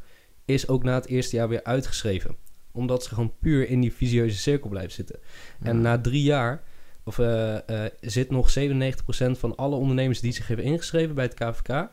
[0.44, 2.36] is ook na het eerste jaar weer uitgeschreven.
[2.72, 5.18] Omdat ze gewoon puur in die visieuze cirkel blijven zitten.
[5.62, 6.62] En na drie jaar
[7.06, 11.34] of, eh, eh, zit nog 97% van alle ondernemers die zich hebben ingeschreven bij het
[11.34, 11.88] KVK...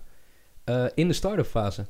[0.63, 1.85] eh, in de start-up fase.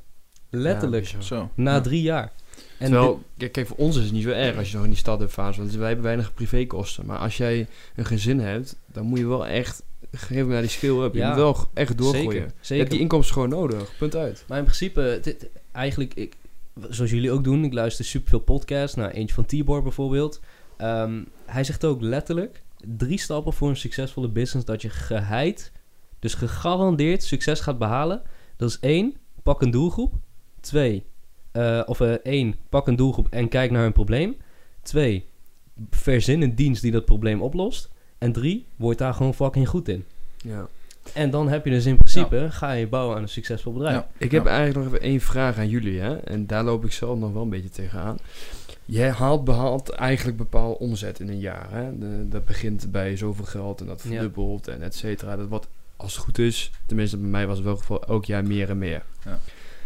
[0.50, 1.04] Letterlijk.
[1.04, 1.20] Ja.
[1.20, 1.50] Zo.
[1.54, 1.80] na Ja.
[1.80, 2.32] drie jaar.
[2.78, 4.90] En Terwijl, kijk, kijk, voor ons is het niet zo erg als je nog in
[4.90, 7.06] die start-up fase Want wij hebben weinig privékosten.
[7.06, 9.82] Maar als jij een gezin hebt, dan moet je wel echt...
[10.12, 11.12] Geef naar die skill up.
[11.12, 12.52] Je Ja, moet wel echt doorgooien.
[12.60, 13.96] Zeker, Je hebt die inkomsten gewoon nodig.
[13.98, 14.44] Punt uit.
[14.48, 16.36] Maar in principe, dit, eigenlijk, ik,
[16.88, 18.96] zoals jullie ook doen, ik luister superveel podcasts.
[18.96, 20.40] Nou, eentje van Tibor bijvoorbeeld.
[20.76, 22.62] Ehm, hij zegt ook letterlijk,
[22.96, 25.72] drie stappen voor een succesvolle business dat je geheid,
[26.18, 28.22] dus gegarandeerd succes gaat behalen.
[28.56, 30.14] Dat is één, pak een doelgroep.
[30.60, 31.04] Twee,
[31.54, 34.36] eh, of eh, één, pak een doelgroep en kijk naar een probleem.
[34.82, 35.26] Twee,
[35.90, 37.90] verzin een dienst die dat probleem oplost.
[38.18, 40.04] En drie, word daar gewoon fucking goed in.
[40.36, 40.66] Ja.
[41.12, 43.94] En dan heb je dus in principe, ga je bouwen aan een succesvol bedrijf.
[43.96, 44.06] Ja.
[44.18, 46.16] Ik heb eigenlijk nog even één vraag aan jullie, hè?
[46.16, 48.18] En daar loop ik zelf nog wel een beetje tegenaan.
[48.84, 51.66] Jij haalt behaalt eigenlijk bepaalde omzet in een jaar.
[51.70, 51.98] Hè?
[51.98, 54.08] De- dat begint bij zoveel geld en dat Ja.
[54.08, 55.36] verdubbelt en et cetera.
[55.36, 58.44] Dat wordt, als het goed is, tenminste bij mij was het wel geval, elk jaar
[58.46, 59.02] meer en meer.
[59.24, 59.38] Ja.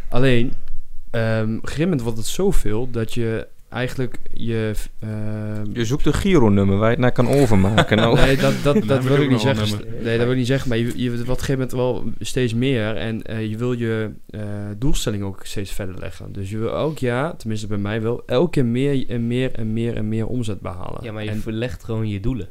[0.08, 0.52] Alleen,
[1.10, 4.72] ehm, op een gegeven moment wordt het zoveel dat je eigenlijk je...
[4.98, 7.96] ehm, Je zoekt een Giro-nummer waar je het naar kan overmaken.
[8.02, 9.80] Nou, Nee, dat, dat, dat wil ik niet zeggen.
[10.02, 10.68] Nee, dat wil ik niet zeggen.
[10.68, 12.96] Maar je, je wordt op een gegeven moment wel steeds meer.
[12.96, 14.40] En eh, je wil je eh,
[14.78, 16.32] doelstelling ook steeds verder leggen.
[16.32, 19.72] Dus je wil elk jaar, tenminste bij mij wel, elke keer meer en meer en
[19.72, 21.04] meer en meer omzet behalen.
[21.04, 22.48] Ja, maar je En- verlegt gewoon je doelen.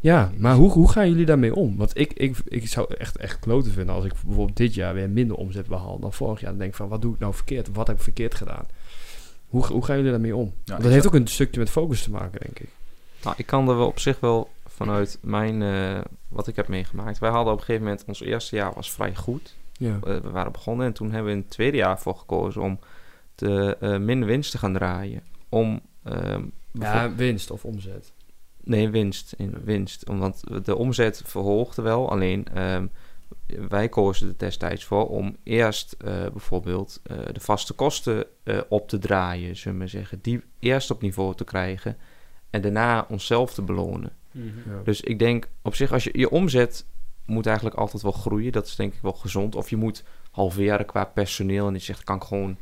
[0.00, 1.76] Ja, maar hoe, hoe gaan jullie daarmee om?
[1.76, 5.10] Want ik, ik, ik zou echt, echt kloten vinden als ik bijvoorbeeld dit jaar weer
[5.10, 6.50] minder omzet behaal dan vorig jaar.
[6.50, 7.68] Dan denk ik van, wat doe ik nou verkeerd?
[7.72, 8.66] Wat heb ik verkeerd gedaan?
[9.48, 10.52] Hoe, hoe gaan jullie daarmee om?
[10.64, 12.68] Dat heeft zou- ook een stukje met focus te maken, denk ik.
[13.22, 17.18] Nou, ik kan er wel op zich wel vanuit mijn, eh, wat ik heb meegemaakt.
[17.18, 19.54] Wij hadden op een gegeven moment, ons eerste jaar was vrij goed.
[19.72, 19.94] Ja.
[20.04, 22.78] Eh, we waren begonnen en toen hebben we in het tweede jaar voor gekozen om
[23.34, 25.22] te, eh, minder winst te gaan draaien.
[25.48, 28.12] Om, ehm, bijvoorbeeld- ja, winst of omzet.
[28.70, 29.34] Nee, winst.
[29.36, 30.04] In winst.
[30.06, 32.10] Want de omzet verhoogde wel.
[32.10, 32.86] Alleen ehm,
[33.68, 38.88] wij kozen er destijds voor om eerst eh, bijvoorbeeld eh, de vaste kosten eh, op
[38.88, 40.18] te draaien, zullen we maar zeggen.
[40.22, 41.96] Die eerst op niveau te krijgen
[42.50, 44.12] en daarna onszelf te belonen.
[44.32, 44.42] Ja.
[44.84, 46.86] Dus ik denk op zich, als je je omzet
[47.26, 48.52] moet eigenlijk altijd wel groeien.
[48.52, 49.54] Dat is denk ik wel gezond.
[49.54, 51.66] Of je moet halveren qua personeel.
[51.66, 52.56] En je zegt, kan ik gewoon,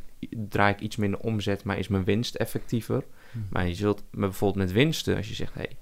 [0.48, 3.04] draai ik iets minder omzet, maar is mijn winst effectiever.
[3.32, 3.38] Hm.
[3.50, 5.76] Maar je zult met, bijvoorbeeld met winsten, als je zegt, hé, hey,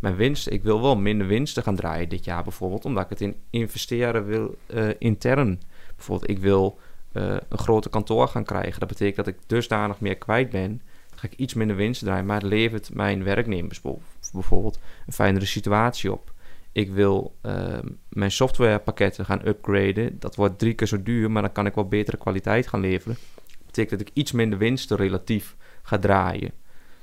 [0.00, 3.20] mijn winst, ik wil wel minder winsten gaan draaien dit jaar bijvoorbeeld, omdat ik het
[3.20, 5.60] in investeren wil eh, intern.
[5.96, 6.78] Bijvoorbeeld, ik wil
[7.12, 8.80] eh, een groter kantoor gaan krijgen.
[8.80, 10.82] Dat betekent dat ik dusdanig meer kwijt ben.
[11.08, 14.00] Dan ga ik iets minder winst draaien, maar het levert mijn werknemers bijvo-
[14.32, 16.32] bijvoorbeeld een fijnere situatie op.
[16.72, 20.18] Ik wil ehm, mijn softwarepakketten gaan upgraden.
[20.18, 23.16] Dat wordt drie keer zo duur, maar dan kan ik wel betere kwaliteit gaan leveren.
[23.46, 26.52] Dat betekent dat ik iets minder winsten relatief ga draaien.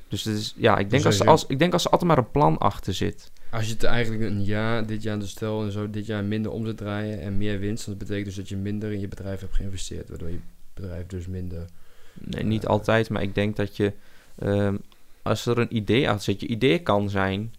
[0.07, 1.31] Dus het is, ja, ik denk, als, Sowieso.
[1.31, 3.31] als, ik denk als er altijd maar een plan achter zit.
[3.51, 6.51] Als je het eigenlijk een jaar, dit jaar dus stel en zo, dit jaar minder
[6.51, 9.55] omzet draaien en meer winst, dan betekent dus dat je minder in je bedrijf hebt
[9.55, 10.39] geïnvesteerd, waardoor je
[10.73, 11.65] bedrijf dus minder...
[12.13, 12.69] Nee, niet Eh.
[12.69, 13.93] altijd, maar ik denk dat je...
[14.39, 14.75] ehm,
[15.21, 17.53] als er een idee achter zit, je idee kan zijn...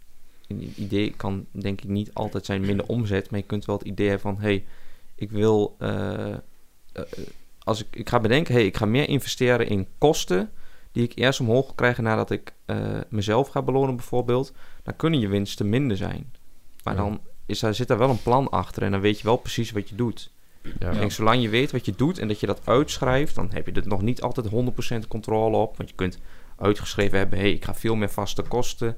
[0.48, 3.86] Een idee kan denk ik niet altijd zijn minder omzet, maar je kunt wel het
[3.86, 4.40] idee hebben van...
[4.42, 4.64] hey,
[5.14, 5.76] ik wil...
[5.78, 6.38] eh, eh,
[7.58, 10.50] als ik, ik ga bedenken, hey, ik ga meer investeren in kosten...
[10.98, 12.76] die ik eerst omhoog krijg nadat ik eh,
[13.08, 14.52] mezelf ga belonen bijvoorbeeld...
[14.82, 16.32] dan kunnen je winsten minder zijn.
[16.84, 17.00] Maar Ja.
[17.00, 19.70] dan is daar, zit daar wel een plan achter en dan weet je wel precies
[19.70, 20.30] wat je doet.
[20.78, 23.48] Ja, Ik denk, zolang je weet wat je doet en dat je dat uitschrijft, dan
[23.52, 24.46] heb je er nog niet altijd
[25.04, 25.76] 100% controle op.
[25.76, 26.18] Want je kunt
[26.56, 28.96] uitgeschreven hebben, hey, ik ga veel meer vaste kosten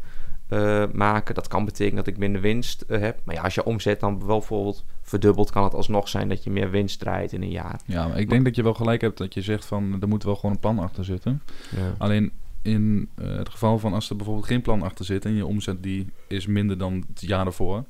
[0.51, 1.34] eh, maken.
[1.34, 3.20] Dat kan betekenen dat ik minder winst eh, heb.
[3.24, 6.51] Maar ja, als je omzet dan wel bijvoorbeeld verdubbelt, kan het alsnog zijn dat je
[6.51, 7.80] meer winst draait in een jaar.
[7.86, 10.22] Ja, maar ik denk dat je wel gelijk hebt dat je zegt van er moet
[10.24, 11.42] wel gewoon een plan achter zitten.
[11.76, 11.94] Ja.
[11.98, 12.32] Alleen
[12.62, 15.82] in eh, het geval van als er bijvoorbeeld geen plan achter zit en je omzet
[15.82, 17.84] die is minder dan het jaar ervoor.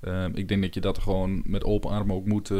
[0.00, 2.50] eh, ik denk dat je dat gewoon met open armen ook moet,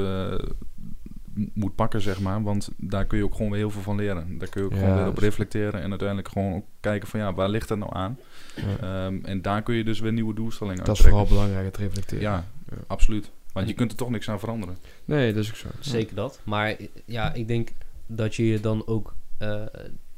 [1.55, 2.43] moet pakken, zeg maar.
[2.43, 4.39] Want daar kun je ook gewoon weer heel veel van leren.
[4.39, 7.21] Daar kun je ook Ja, gewoon weer op reflecteren en uiteindelijk gewoon ook kijken van
[7.21, 8.19] ja, waar ligt dat nou aan?
[8.81, 12.23] Ehm, en daar kun je dus weer nieuwe doelstellingen dat is vooral belangrijk, het reflecteren.
[12.23, 12.77] Ja, Ja.
[12.87, 13.31] absoluut.
[13.53, 14.77] Want je kunt er toch niks aan veranderen.
[15.05, 15.69] Nee, dat is ook zo.
[15.81, 16.41] Zeker dat.
[16.45, 17.69] Maar ja, ik denk
[18.07, 19.63] dat je je dan ook eh,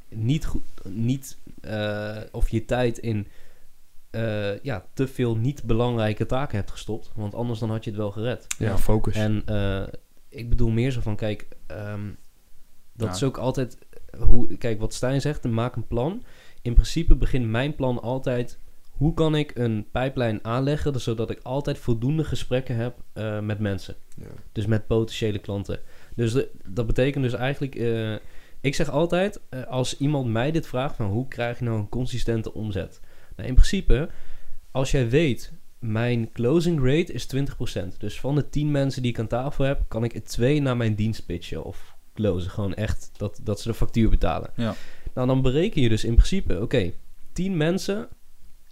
[0.08, 3.26] niet goed, niet, eh, of je tijd in
[4.10, 7.10] eh, ja, te veel niet belangrijke taken hebt gestopt.
[7.14, 8.46] Want anders dan had je het wel gered.
[8.58, 9.14] Ja, focus.
[9.14, 9.82] En eh,
[10.28, 12.00] ik bedoel meer zo van, kijk, ehm,
[12.92, 13.14] dat Ja.
[13.14, 13.78] is ook altijd,
[14.18, 16.22] hoe, kijk wat Stijn zegt, maak een plan.
[16.62, 18.58] In principe begint mijn plan altijd,
[18.90, 23.58] hoe kan ik een pijplijn aanleggen, dus zodat ik altijd voldoende gesprekken heb eh, met
[23.58, 23.94] mensen.
[24.16, 24.26] Ja.
[24.52, 25.80] Dus met potentiële klanten.
[26.14, 28.14] Dus de- dat betekent dus eigenlijk, eh,
[28.60, 31.88] ik zeg altijd, eh, als iemand mij dit vraagt, van hoe krijg je nou een
[31.88, 33.00] consistente omzet?
[33.36, 34.08] Nou, in principe,
[34.70, 38.00] als jij weet, mijn closing rate is 20%.
[38.00, 40.76] Dus van de 10 mensen die ik aan tafel heb, kan ik er twee naar
[40.76, 42.50] mijn dienst pitchen of closen.
[42.50, 44.50] Gewoon echt dat, dat ze de factuur betalen.
[44.56, 44.74] Ja.
[45.14, 46.92] Nou, dan bereken je dus in principe, oké,
[47.32, 48.08] 10 mensen,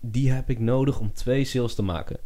[0.02, 2.18] die heb ik nodig om twee sales te maken.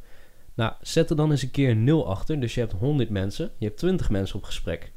[0.55, 2.41] Nou, zet er dan eens een keer een 0 achter.
[2.41, 4.93] Dus je hebt 100 mensen, je hebt 20 mensen op gesprek.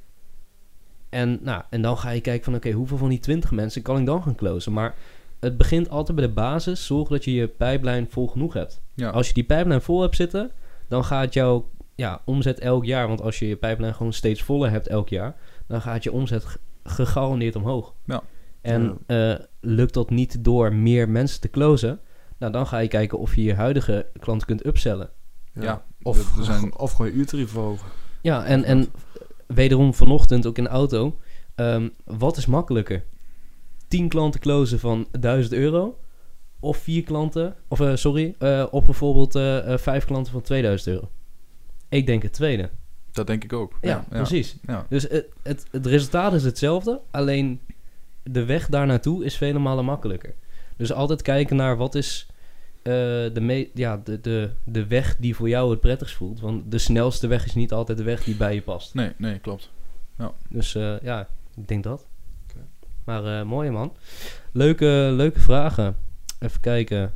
[1.09, 3.99] En, nou, en dan ga je kijken van, oké, hoeveel van die 20 mensen kan
[3.99, 4.73] ik dan gaan closen?
[4.73, 4.95] Maar
[5.39, 6.85] het begint altijd bij de basis.
[6.85, 8.81] Zorg dat je je pijplijn vol genoeg hebt.
[8.93, 10.51] Ja, Als je die pijplijn vol hebt zitten,
[10.87, 13.07] dan gaat jouw ja, omzet elk jaar...
[13.07, 15.35] Want als je je pijplijn gewoon steeds voller hebt elk jaar...
[15.67, 17.93] dan gaat je omzet ge- gegarandeerd omhoog.
[18.05, 18.23] Ja.
[18.61, 21.99] En eh, lukt dat niet door meer mensen te closen...
[22.37, 25.09] nou, dan ga je kijken of je je huidige klanten kunt upsellen.
[25.53, 27.87] Ja, Of, er zijn- of gewoon je uurtarief verhogen.
[28.21, 28.87] Ja, en, en
[29.47, 31.19] wederom vanochtend ook in de auto.
[31.55, 33.03] ehm, wat is makkelijker?
[33.87, 35.99] 10 klanten closen van 1000 euro?
[36.59, 40.89] Of vier klanten, of eh, sorry, eh, of bijvoorbeeld eh eh, vijf klanten van 2000
[40.95, 41.09] euro?
[41.89, 42.69] Ik denk het tweede.
[43.11, 43.77] dat denk ik ook.
[43.81, 44.57] Ja, precies.
[44.67, 44.85] Ja.
[44.89, 47.59] Dus het, het, het resultaat is hetzelfde, alleen
[48.29, 50.33] de weg daar naartoe is vele malen makkelijker.
[50.75, 52.27] Dus altijd kijken naar wat is
[52.77, 52.93] eh,
[53.33, 56.39] de, me ja, de, de, de weg die voor jou het prettigst voelt.
[56.39, 58.93] Want de snelste weg is niet altijd de weg die bij je past.
[58.93, 59.71] Nee, nee, klopt.
[60.49, 62.07] Dus eh, ja, ik denk dat.
[62.43, 62.59] Oké.
[63.03, 63.95] Maar eh mooi man.
[64.51, 65.95] Leuke, leuke vragen.
[66.39, 67.13] Even kijken.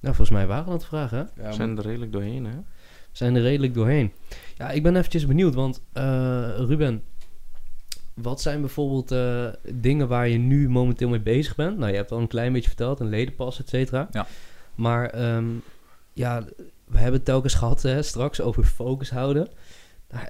[0.00, 1.48] Nou, volgens mij waren dat vragen, hè?
[1.48, 2.56] We zijn er redelijk doorheen, hè?
[2.56, 4.12] We zijn er redelijk doorheen.
[4.56, 7.02] Ja, ik ben eventjes benieuwd, want eh, Ruben,
[8.14, 11.78] wat zijn bijvoorbeeld eh, dingen waar je nu momenteel mee bezig bent?
[11.78, 14.08] Nou, je hebt al een klein beetje verteld, een ledenpas, et cetera.
[14.10, 14.26] Ja.
[14.74, 15.46] Maar ehm,
[16.12, 16.42] ja,
[16.84, 19.48] we hebben het telkens gehad hè, straks over focus houden.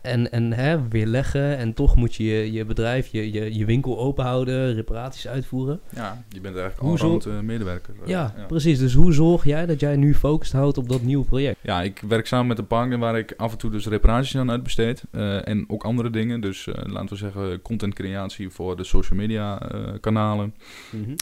[0.02, 3.64] En, en hè, weer leggen en toch moet je je, je bedrijf, je, je, je
[3.64, 5.80] winkel open houden, reparaties uitvoeren.
[5.94, 7.94] Ja, je bent eigenlijk Hoezo- allround eh, medewerker.
[8.06, 8.78] Ja, precies.
[8.78, 11.56] Dus hoe zorg jij dat jij nu focus houdt op dat nieuwe project?
[11.62, 14.50] Ja, ik werk samen met een partner waar ik af en toe dus reparaties aan
[14.50, 15.02] uitbesteed.
[15.10, 16.40] eh, en ook andere dingen.
[16.40, 20.54] Dus eh, laten we zeggen contentcreatie voor de social media eh, kanalen.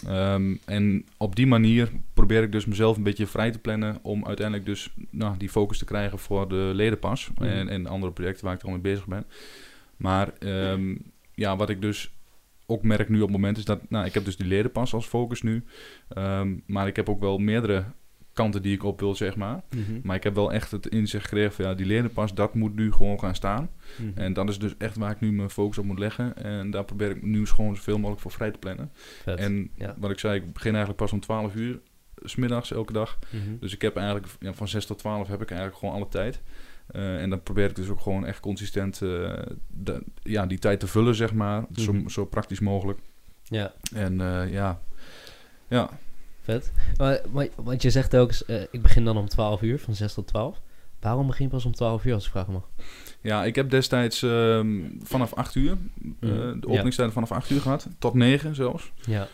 [0.09, 1.91] Ehm, en op die manier
[2.27, 5.79] probeer ik dus mezelf een beetje vrij te plannen om uiteindelijk dus nou, die focus
[5.79, 7.45] te krijgen voor de ledenpas Mhm.
[7.45, 9.25] en, en andere projecten waar ik er al mee bezig ben.
[9.97, 10.97] Maar ehm,
[11.35, 12.13] ja, wat ik dus
[12.67, 15.07] ook merk nu op het moment is dat, nou, ik heb dus die ledenpas als
[15.07, 15.65] focus nu.
[16.09, 17.85] Ehm, maar ik heb ook wel meerdere
[18.33, 19.61] kanten die ik op wil, zeg maar.
[19.77, 20.01] Mhm.
[20.03, 22.93] Maar ik heb wel echt het inzicht gekregen van ja, die ledenpas, dat moet nu
[22.93, 23.71] gewoon gaan staan.
[23.97, 24.19] Mhm.
[24.19, 26.37] En dat is dus echt waar ik nu mijn focus op moet leggen.
[26.37, 28.91] En daar probeer ik nu gewoon zoveel mogelijk voor vrij te plannen.
[29.23, 29.39] Vet.
[29.39, 29.95] En ja.
[29.99, 31.81] wat ik zei, ik begin eigenlijk pas om 12 uur,
[32.25, 33.19] smiddags elke dag.
[33.31, 33.57] Mhm.
[33.61, 36.41] Dus ik heb eigenlijk ja, van 6 tot 12 heb ik eigenlijk gewoon alle tijd.
[36.87, 39.33] Eh, en dan probeer ik dus ook gewoon echt consistent eh,
[39.67, 41.65] de- ja, die tijd te vullen, zeg maar.
[41.77, 42.09] Zo, Mhm.
[42.09, 42.99] zo praktisch mogelijk.
[43.45, 44.81] Ja, En eh, ja,
[45.69, 45.91] ja,
[46.43, 46.73] vet.
[46.97, 48.33] Maar, maar, want je zegt ook,
[48.71, 50.61] ik begin dan om 12 uur, van 6 tot 12.
[51.01, 52.69] Waarom begin je pas om 12 uur, als ik vraag mag?
[53.21, 55.77] Ja, ik heb destijds ehm, vanaf 8 uur,
[56.21, 56.61] Mhm.
[56.61, 58.93] de openingstijden vanaf 8 uur gehad, tot 9 zelfs.
[59.07, 59.29] Ja.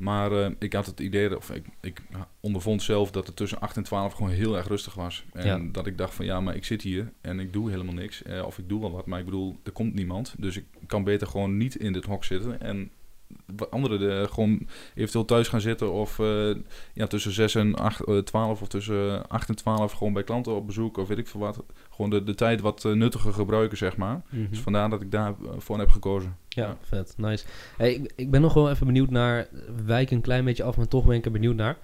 [0.00, 2.02] Maar eh, ik had het idee, of ik, ik
[2.40, 5.24] ondervond zelf dat het tussen 8 en 12 gewoon heel erg rustig was.
[5.32, 5.68] En Ja.
[5.72, 8.22] dat ik dacht van ja, maar ik zit hier en ik doe helemaal niks.
[8.22, 10.34] Eh, of ik doe wel wat, maar ik bedoel, er komt niemand.
[10.38, 12.60] Dus ik kan beter gewoon niet in dit hok zitten.
[12.60, 12.90] En
[13.70, 16.54] anderen de, gewoon eventueel thuis gaan zitten of eh,
[16.94, 20.54] ja, tussen 6 en 8, eh, 12 of tussen 8 en 12 gewoon bij klanten
[20.54, 21.62] op bezoek of weet ik veel wat.
[21.90, 24.22] Gewoon de, de tijd wat eh, nuttiger gebruiken, zeg maar.
[24.28, 24.50] Mhm.
[24.50, 26.36] Dus vandaar dat ik daarvoor heb gekozen.
[26.48, 27.14] Ja, vet.
[27.16, 27.44] Nice.
[27.76, 29.48] Hey, ik, ik ben nog wel even benieuwd naar...
[29.84, 31.78] Wijk een klein beetje af, maar toch ben ik er benieuwd naar.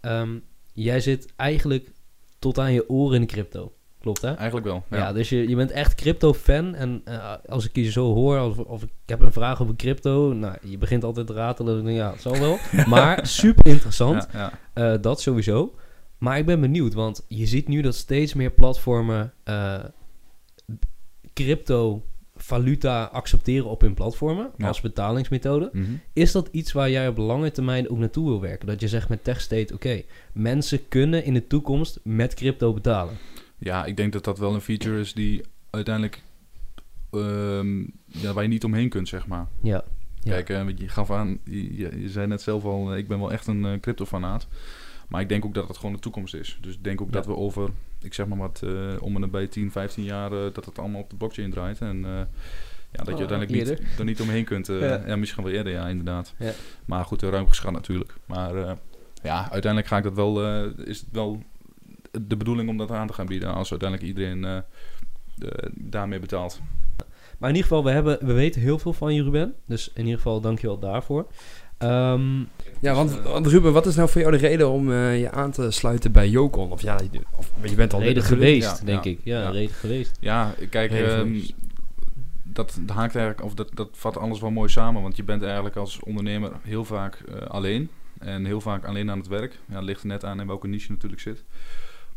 [0.00, 0.38] Ehm,
[0.72, 1.92] jij zit eigenlijk
[2.38, 3.72] tot aan je oren in de crypto.
[4.02, 4.34] Klopt, hè?
[4.34, 4.84] Eigenlijk wel.
[4.90, 5.12] Ja, Ja.
[5.12, 6.74] dus je, je bent echt crypto-fan.
[6.74, 10.32] En eh, als ik je zo hoor, of, of ik heb een vraag over crypto...
[10.32, 11.78] Nou, je begint altijd te ratelen.
[11.78, 12.58] Ik denk, ja, het zal wel.
[12.86, 14.28] maar super interessant.
[14.32, 14.92] Ja, ja.
[14.94, 15.74] Eh, dat sowieso.
[16.18, 19.84] Maar ik ben benieuwd, want je ziet nu dat steeds meer platformen eh,
[21.34, 22.02] crypto
[22.36, 25.70] valuta accepteren op hun platformen als betalingsmethode.
[25.72, 25.84] Mhm.
[26.12, 28.66] Is dat iets waar jij op lange termijn ook naartoe wil werken?
[28.66, 33.14] Dat je zegt met TechState, oké, mensen kunnen in de toekomst met crypto betalen.
[33.64, 36.22] Ja, ik denk dat dat wel een feature is die uiteindelijk
[37.10, 39.46] ehm, ja, waar je niet omheen kunt, zeg maar.
[39.62, 39.84] Ja.
[40.20, 40.30] Ja.
[40.42, 43.32] Kijk, eh, je gaf aan, je, je- zei net zelf al, eh, ik ben wel
[43.32, 44.46] echt een eh, crypto-fanaat.
[45.08, 46.58] Maar ik denk ook dat het gewoon de toekomst is.
[46.60, 47.12] Dus ik denk ook Ja.
[47.12, 48.62] dat we over, ik zeg maar wat,
[49.00, 51.80] om en nabij 10, 15 jaar, dat het allemaal op de blockchain draait.
[51.80, 52.26] En ja,
[52.92, 54.68] dat je Oh, uiteindelijk niet, er niet omheen kunt.
[54.68, 55.02] eh, Ja.
[55.06, 55.16] ja.
[55.16, 56.34] misschien wel eerder, ja, inderdaad.
[56.38, 56.52] Ja.
[56.84, 58.14] Maar goed, ruim geschat natuurlijk.
[58.26, 58.54] Maar
[59.22, 61.42] ja, uiteindelijk ga ik dat wel, is het wel
[62.20, 63.54] de bedoeling om dat aan te gaan bieden.
[63.54, 64.58] Als uiteindelijk iedereen eh,
[65.74, 66.60] daarmee betaalt.
[67.38, 69.54] Maar in ieder geval, we, hebben, we weten heel veel van je, Ruben.
[69.66, 71.26] Dus in ieder geval, dankjewel daarvoor.
[71.78, 72.38] Ehm,
[72.80, 75.50] Ja, want, want Ruben, wat is nou voor jou de reden om eh, je aan
[75.50, 76.70] te sluiten bij Jocon?
[76.70, 79.20] Of ja, je- of, je bent al reden geweest, ja, denk ja, ik.
[79.24, 79.50] Ja, ja.
[79.50, 80.16] reden geweest.
[80.20, 81.40] Ja, kijk, ehm,
[82.42, 85.02] dat, dat haakt eigenlijk, of dat, dat vat alles wel mooi samen.
[85.02, 87.88] Want je bent eigenlijk als ondernemer heel vaak eh, alleen.
[88.18, 89.58] En heel vaak alleen aan het werk.
[89.68, 91.44] Ja, het ligt er net aan in welke niche je natuurlijk zit.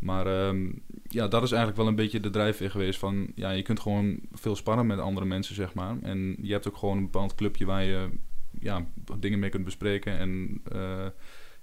[0.00, 0.66] Maar ehm,
[1.08, 3.32] ja, dat is eigenlijk wel een beetje de drijfveer geweest van...
[3.34, 5.96] Ja, je kunt gewoon veel sparren met andere mensen, zeg maar.
[6.02, 8.08] En je hebt ook gewoon een bepaald clubje waar je
[8.60, 8.86] ja,
[9.18, 10.18] dingen mee kunt bespreken.
[10.18, 11.06] En eh,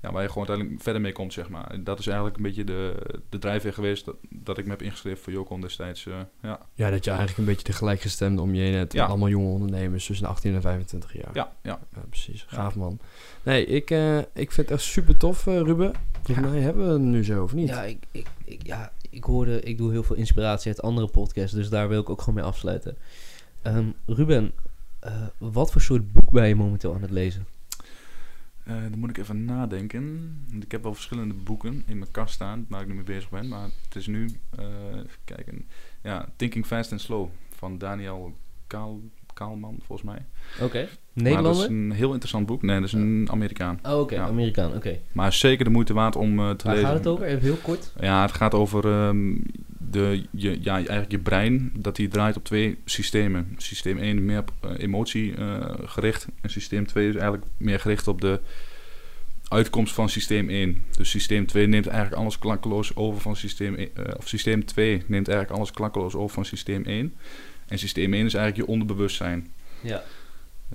[0.02, 1.84] ja, waar je gewoon uiteindelijk verder mee komt, zeg maar.
[1.84, 2.96] Dat is eigenlijk een beetje de,
[3.30, 6.06] de drijfveer geweest dat, dat ik me heb ingeschreven voor Jocon destijds.
[6.06, 6.60] eh, ja.
[6.74, 8.94] Ja, dat je eigenlijk een beetje de gelijkgestemde om je heen hebt.
[8.94, 9.06] Ja.
[9.06, 11.30] Allemaal jonge ondernemers tussen de 18 en 25 jaar.
[11.34, 11.80] Ja, ja.
[11.94, 12.46] Ja, precies.
[12.48, 13.00] Gaaf man.
[13.44, 15.92] Nee, ik, eh, ik vind het echt super tof, Ruben.
[16.24, 17.68] Volgens mij hebben we het nu zo, of niet?
[17.68, 21.56] Ja ik, ik, ik, ja, ik hoorde, ik doe heel veel inspiratie uit andere podcasts,
[21.56, 22.98] dus daar wil ik ook gewoon mee afsluiten.
[23.62, 24.52] Ehm, Ruben,
[25.00, 27.48] eh, wat voor soort boek ben je momenteel aan het lezen?
[28.64, 30.36] Eh, dan moet ik even nadenken.
[30.50, 33.30] Want Ik heb wel verschillende boeken in mijn kast staan waar ik nu mee bezig
[33.30, 33.48] ben.
[33.48, 34.66] Maar het is nu, eh,
[34.96, 35.68] even kijken.
[36.04, 38.34] Ja, Thinking Fast and Slow van Daniel
[38.68, 39.02] Kaal,
[39.34, 40.26] Kaalman, volgens mij.
[40.62, 40.88] Oké.
[41.14, 41.64] Maar dat Nederlander?
[41.64, 42.62] is een heel interessant boek.
[42.62, 43.80] Nee, dat is een Amerikaan.
[43.84, 44.24] Oh, oké, Ja.
[44.26, 45.00] Amerikaan, oké.
[45.12, 46.90] Maar zeker de moeite waard om eh, te Waar lezen.
[46.90, 47.26] gaat het over?
[47.26, 47.94] Even heel kort.
[48.00, 49.36] Ja, het gaat over ehm,
[49.78, 53.54] de, je, ja, eigenlijk je brein, dat die draait op twee systemen.
[53.58, 58.08] Systeem 1 meer op eh, emotie eh, gericht en systeem 2 is eigenlijk meer gericht
[58.08, 58.40] op de
[59.48, 60.82] uitkomst van systeem 1.
[60.98, 65.04] Dus systeem 2 neemt eigenlijk alles klakkeloos over van systeem 1, eh, of systeem 2
[65.08, 67.14] neemt eigenlijk alles klakkeloos over van systeem 1.
[67.68, 69.48] En systeem 1 is eigenlijk je onderbewustzijn.
[69.82, 70.04] Ja.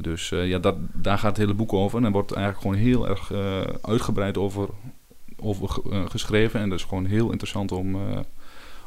[0.01, 1.99] Dus eh, ja, dat, daar gaat het hele boek over.
[1.99, 4.69] En er wordt eigenlijk gewoon heel erg eh, uitgebreid over,
[5.37, 6.61] over eh, geschreven.
[6.61, 7.95] En dat is gewoon heel interessant om...
[7.95, 8.19] eh,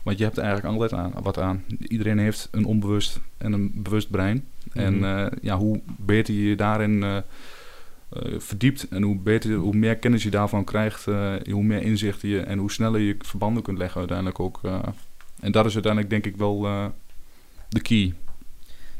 [0.03, 1.63] want je hebt er eigenlijk altijd aan, wat aan.
[1.87, 4.45] Iedereen heeft een onbewust en een bewust brein.
[4.73, 5.03] En Mhm.
[5.03, 7.23] eh, ja, hoe beter je je daarin
[8.37, 8.87] verdiept...
[8.87, 11.05] en hoe, beter, hoe meer kennis je daarvan krijgt...
[11.51, 14.59] hoe meer inzichten je en hoe sneller je verbanden kunt leggen uiteindelijk ook.
[14.63, 14.79] eh.
[15.39, 16.85] en dat is uiteindelijk denk ik wel eh,
[17.69, 18.13] de key.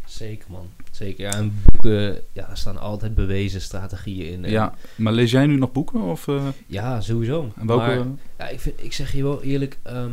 [0.06, 0.70] Zeker, man.
[1.02, 1.24] Zeker.
[1.26, 4.46] Ja, en boeken, ja, daar staan altijd bewezen strategieën in.
[4.46, 6.02] En Ja, maar lees jij nu nog boeken?
[6.02, 7.52] Of, eh, Ja, sowieso.
[7.58, 7.86] en welke...
[7.86, 8.06] Maar
[8.38, 10.12] ja, ik, vind, ik zeg je wel eerlijk, ehm,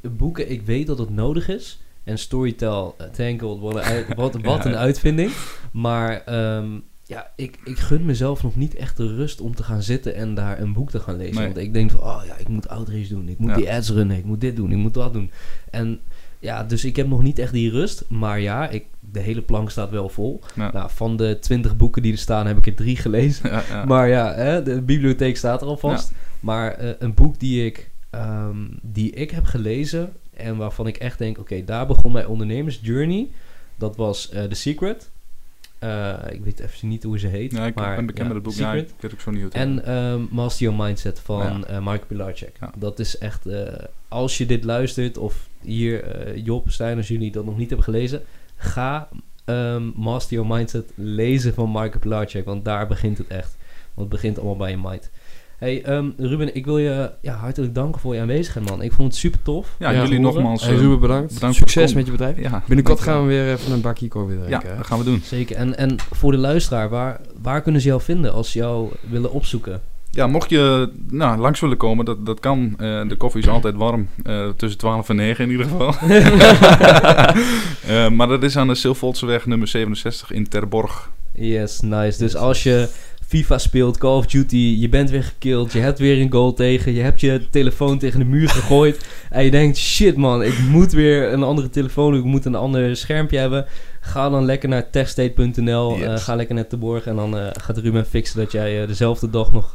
[0.00, 1.80] boeken, ik weet dat het nodig is.
[2.04, 5.32] En Storytel, uh, Tangled, wat een, wat, een uitvinding.
[5.72, 6.68] Maar ehm,
[7.06, 10.34] ja, ik, ik gun mezelf nog niet echt de rust om te gaan zitten en
[10.34, 11.34] daar een boek te gaan lezen.
[11.34, 11.44] Nee.
[11.44, 13.28] Want ik denk van, oh ja, ik moet outreach doen.
[13.28, 13.56] Ik moet Ja.
[13.56, 14.16] die ads runnen.
[14.16, 14.70] Ik moet dit doen.
[14.70, 15.30] Ik moet dat doen.
[15.70, 16.00] En
[16.40, 18.04] ja, dus ik heb nog niet echt die rust.
[18.08, 20.40] Maar ja, ik, de hele plank staat wel vol.
[20.54, 20.72] Ja.
[20.72, 23.50] Nou, van de twintig boeken die er staan, heb ik er drie gelezen.
[23.50, 23.84] Ja, ja.
[23.84, 26.12] Maar ja, hè, de bibliotheek staat er alvast.
[26.40, 31.18] Maar eh, een boek die ik, ehm, die ik heb gelezen en waarvan ik echt
[31.18, 33.28] denk, oké, daar begon mijn ondernemersjourney.
[33.76, 35.10] Dat was eh The Secret.
[35.80, 37.52] Eh, ik weet even niet hoe ze heet.
[37.52, 38.66] Ja, ik maar, ben bekend ja, met het boek.
[38.66, 41.80] Ja, ik weet ook zo niet hoe het En ehm, Master Your Mindset van Ja.
[41.80, 42.56] Mike Pilarczyk.
[42.60, 42.72] Ja.
[42.76, 43.46] Dat is echt...
[43.46, 43.72] eh,
[44.08, 48.22] als je dit luistert, of hier Job, Stijn, als jullie dat nog niet hebben gelezen...
[48.56, 49.08] Ga
[49.44, 52.44] ehm, Master Your Mindset lezen van Mike Pilarczyk.
[52.44, 53.56] Want daar begint het echt.
[53.94, 55.10] Want het begint allemaal bij je mind.
[55.60, 58.82] Hey ehm, Ruben, ik wil je ja, hartelijk danken voor je aanwezigheid, man.
[58.82, 59.74] Ik vond het super tof.
[59.78, 60.62] ja, ja, jullie nogmaals.
[60.62, 61.56] Hey, eh, Ruben, bedankt.
[61.56, 62.38] Succes met je bedrijf.
[62.38, 64.68] Ja, Binnenkort gaan we weer even een bakje koffie Ja, drinken.
[64.70, 64.76] hè?
[64.76, 65.20] dat gaan we doen.
[65.24, 65.56] Zeker.
[65.56, 69.32] En, en voor de luisteraar, waar, waar kunnen ze jou vinden als ze jou willen
[69.32, 69.80] opzoeken?
[70.10, 72.74] Ja, mocht je nou, langs willen komen, dat, dat kan.
[72.78, 74.08] Eh, de koffie is altijd warm.
[74.22, 75.94] eh, tussen 12 en 9 in ieder geval.
[77.86, 81.10] Eh, maar dat is aan de Silvoltseweg nummer 67 in Terborg.
[81.34, 82.18] Yes, nice.
[82.18, 82.88] Dus als je
[83.30, 86.92] FIFA speelt, Call of Duty, je bent weer gekilld, je hebt weer een goal tegen,
[86.94, 90.92] je hebt je telefoon tegen de muur gegooid en je denkt, shit man, ik moet
[90.92, 93.66] weer een andere telefoon, ik moet een ander schermpje hebben.
[94.00, 96.06] Ga dan lekker naar techstate.nl, Yes.
[96.06, 99.30] eh, ga lekker naar Terborg en dan eh, gaat Ruben fixen dat jij eh, dezelfde
[99.30, 99.70] dag nog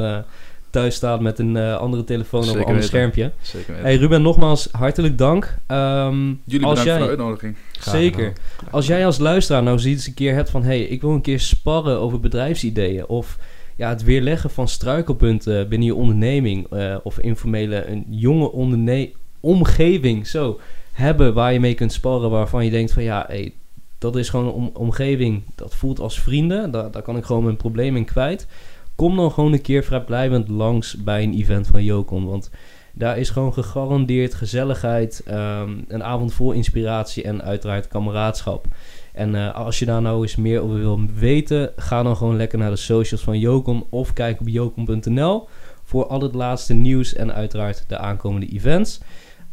[0.75, 2.83] thuis staat met een eh, andere telefoon of een ander weten.
[2.87, 3.31] schermpje.
[3.41, 3.83] Zeker weten.
[3.85, 5.57] Hey Ruben, nogmaals hartelijk dank.
[5.67, 7.55] Ehm, Jullie als bedankt jij, voor de uitnodiging.
[7.71, 8.33] Graag Zeker.
[8.71, 10.61] Als jij als luisteraar nou zoiets een keer hebt van...
[10.61, 13.07] hé, hey, ik wil een keer sparren over bedrijfsideeën...
[13.07, 13.37] of
[13.75, 16.67] ja, het weerleggen van struikelpunten binnen je onderneming...
[16.71, 20.59] eh, of informele, een jonge onderne- omgeving zo,
[20.91, 22.29] hebben waar je mee kunt sparren...
[22.29, 23.53] waarvan je denkt van ja, hey,
[23.97, 25.43] dat is gewoon een om- omgeving...
[25.55, 28.47] dat voelt als vrienden, daar, daar kan ik gewoon mijn probleem in kwijt...
[28.95, 32.25] Kom dan gewoon een keer vrijblijvend langs bij een event van Yokon.
[32.25, 32.49] Want
[32.93, 38.65] daar is gewoon gegarandeerd gezelligheid, ehm, een avond vol inspiratie en uiteraard kameraadschap.
[39.13, 42.59] En eh, als je daar nou eens meer over wil weten, ga dan gewoon lekker
[42.59, 45.47] naar de socials van Jokon of kijk op jokon.nl
[45.83, 48.99] voor al het laatste nieuws en uiteraard de aankomende events.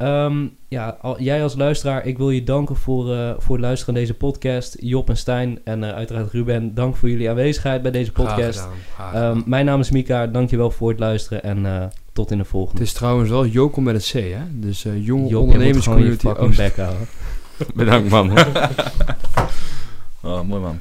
[0.03, 3.95] Ehm, ja, al- jij als luisteraar, ik wil je danken voor, eh, voor het luisteren
[3.95, 4.77] naar deze podcast.
[4.81, 8.59] Job en Stijn en eh, uiteraard Ruben, dank voor jullie aanwezigheid bij deze Graag podcast.
[8.61, 12.39] gedaan, graag Ehm, mijn naam is Mika, dankjewel voor het luisteren en eh, tot in
[12.39, 12.79] de volgende.
[12.79, 14.43] Het is trouwens wel Jokom met een C, hè?
[14.61, 17.07] Dus eh jonge Job, je moet gewoon je houden.
[17.75, 18.31] Bedankt man.
[20.25, 20.79] Oh, mooi man.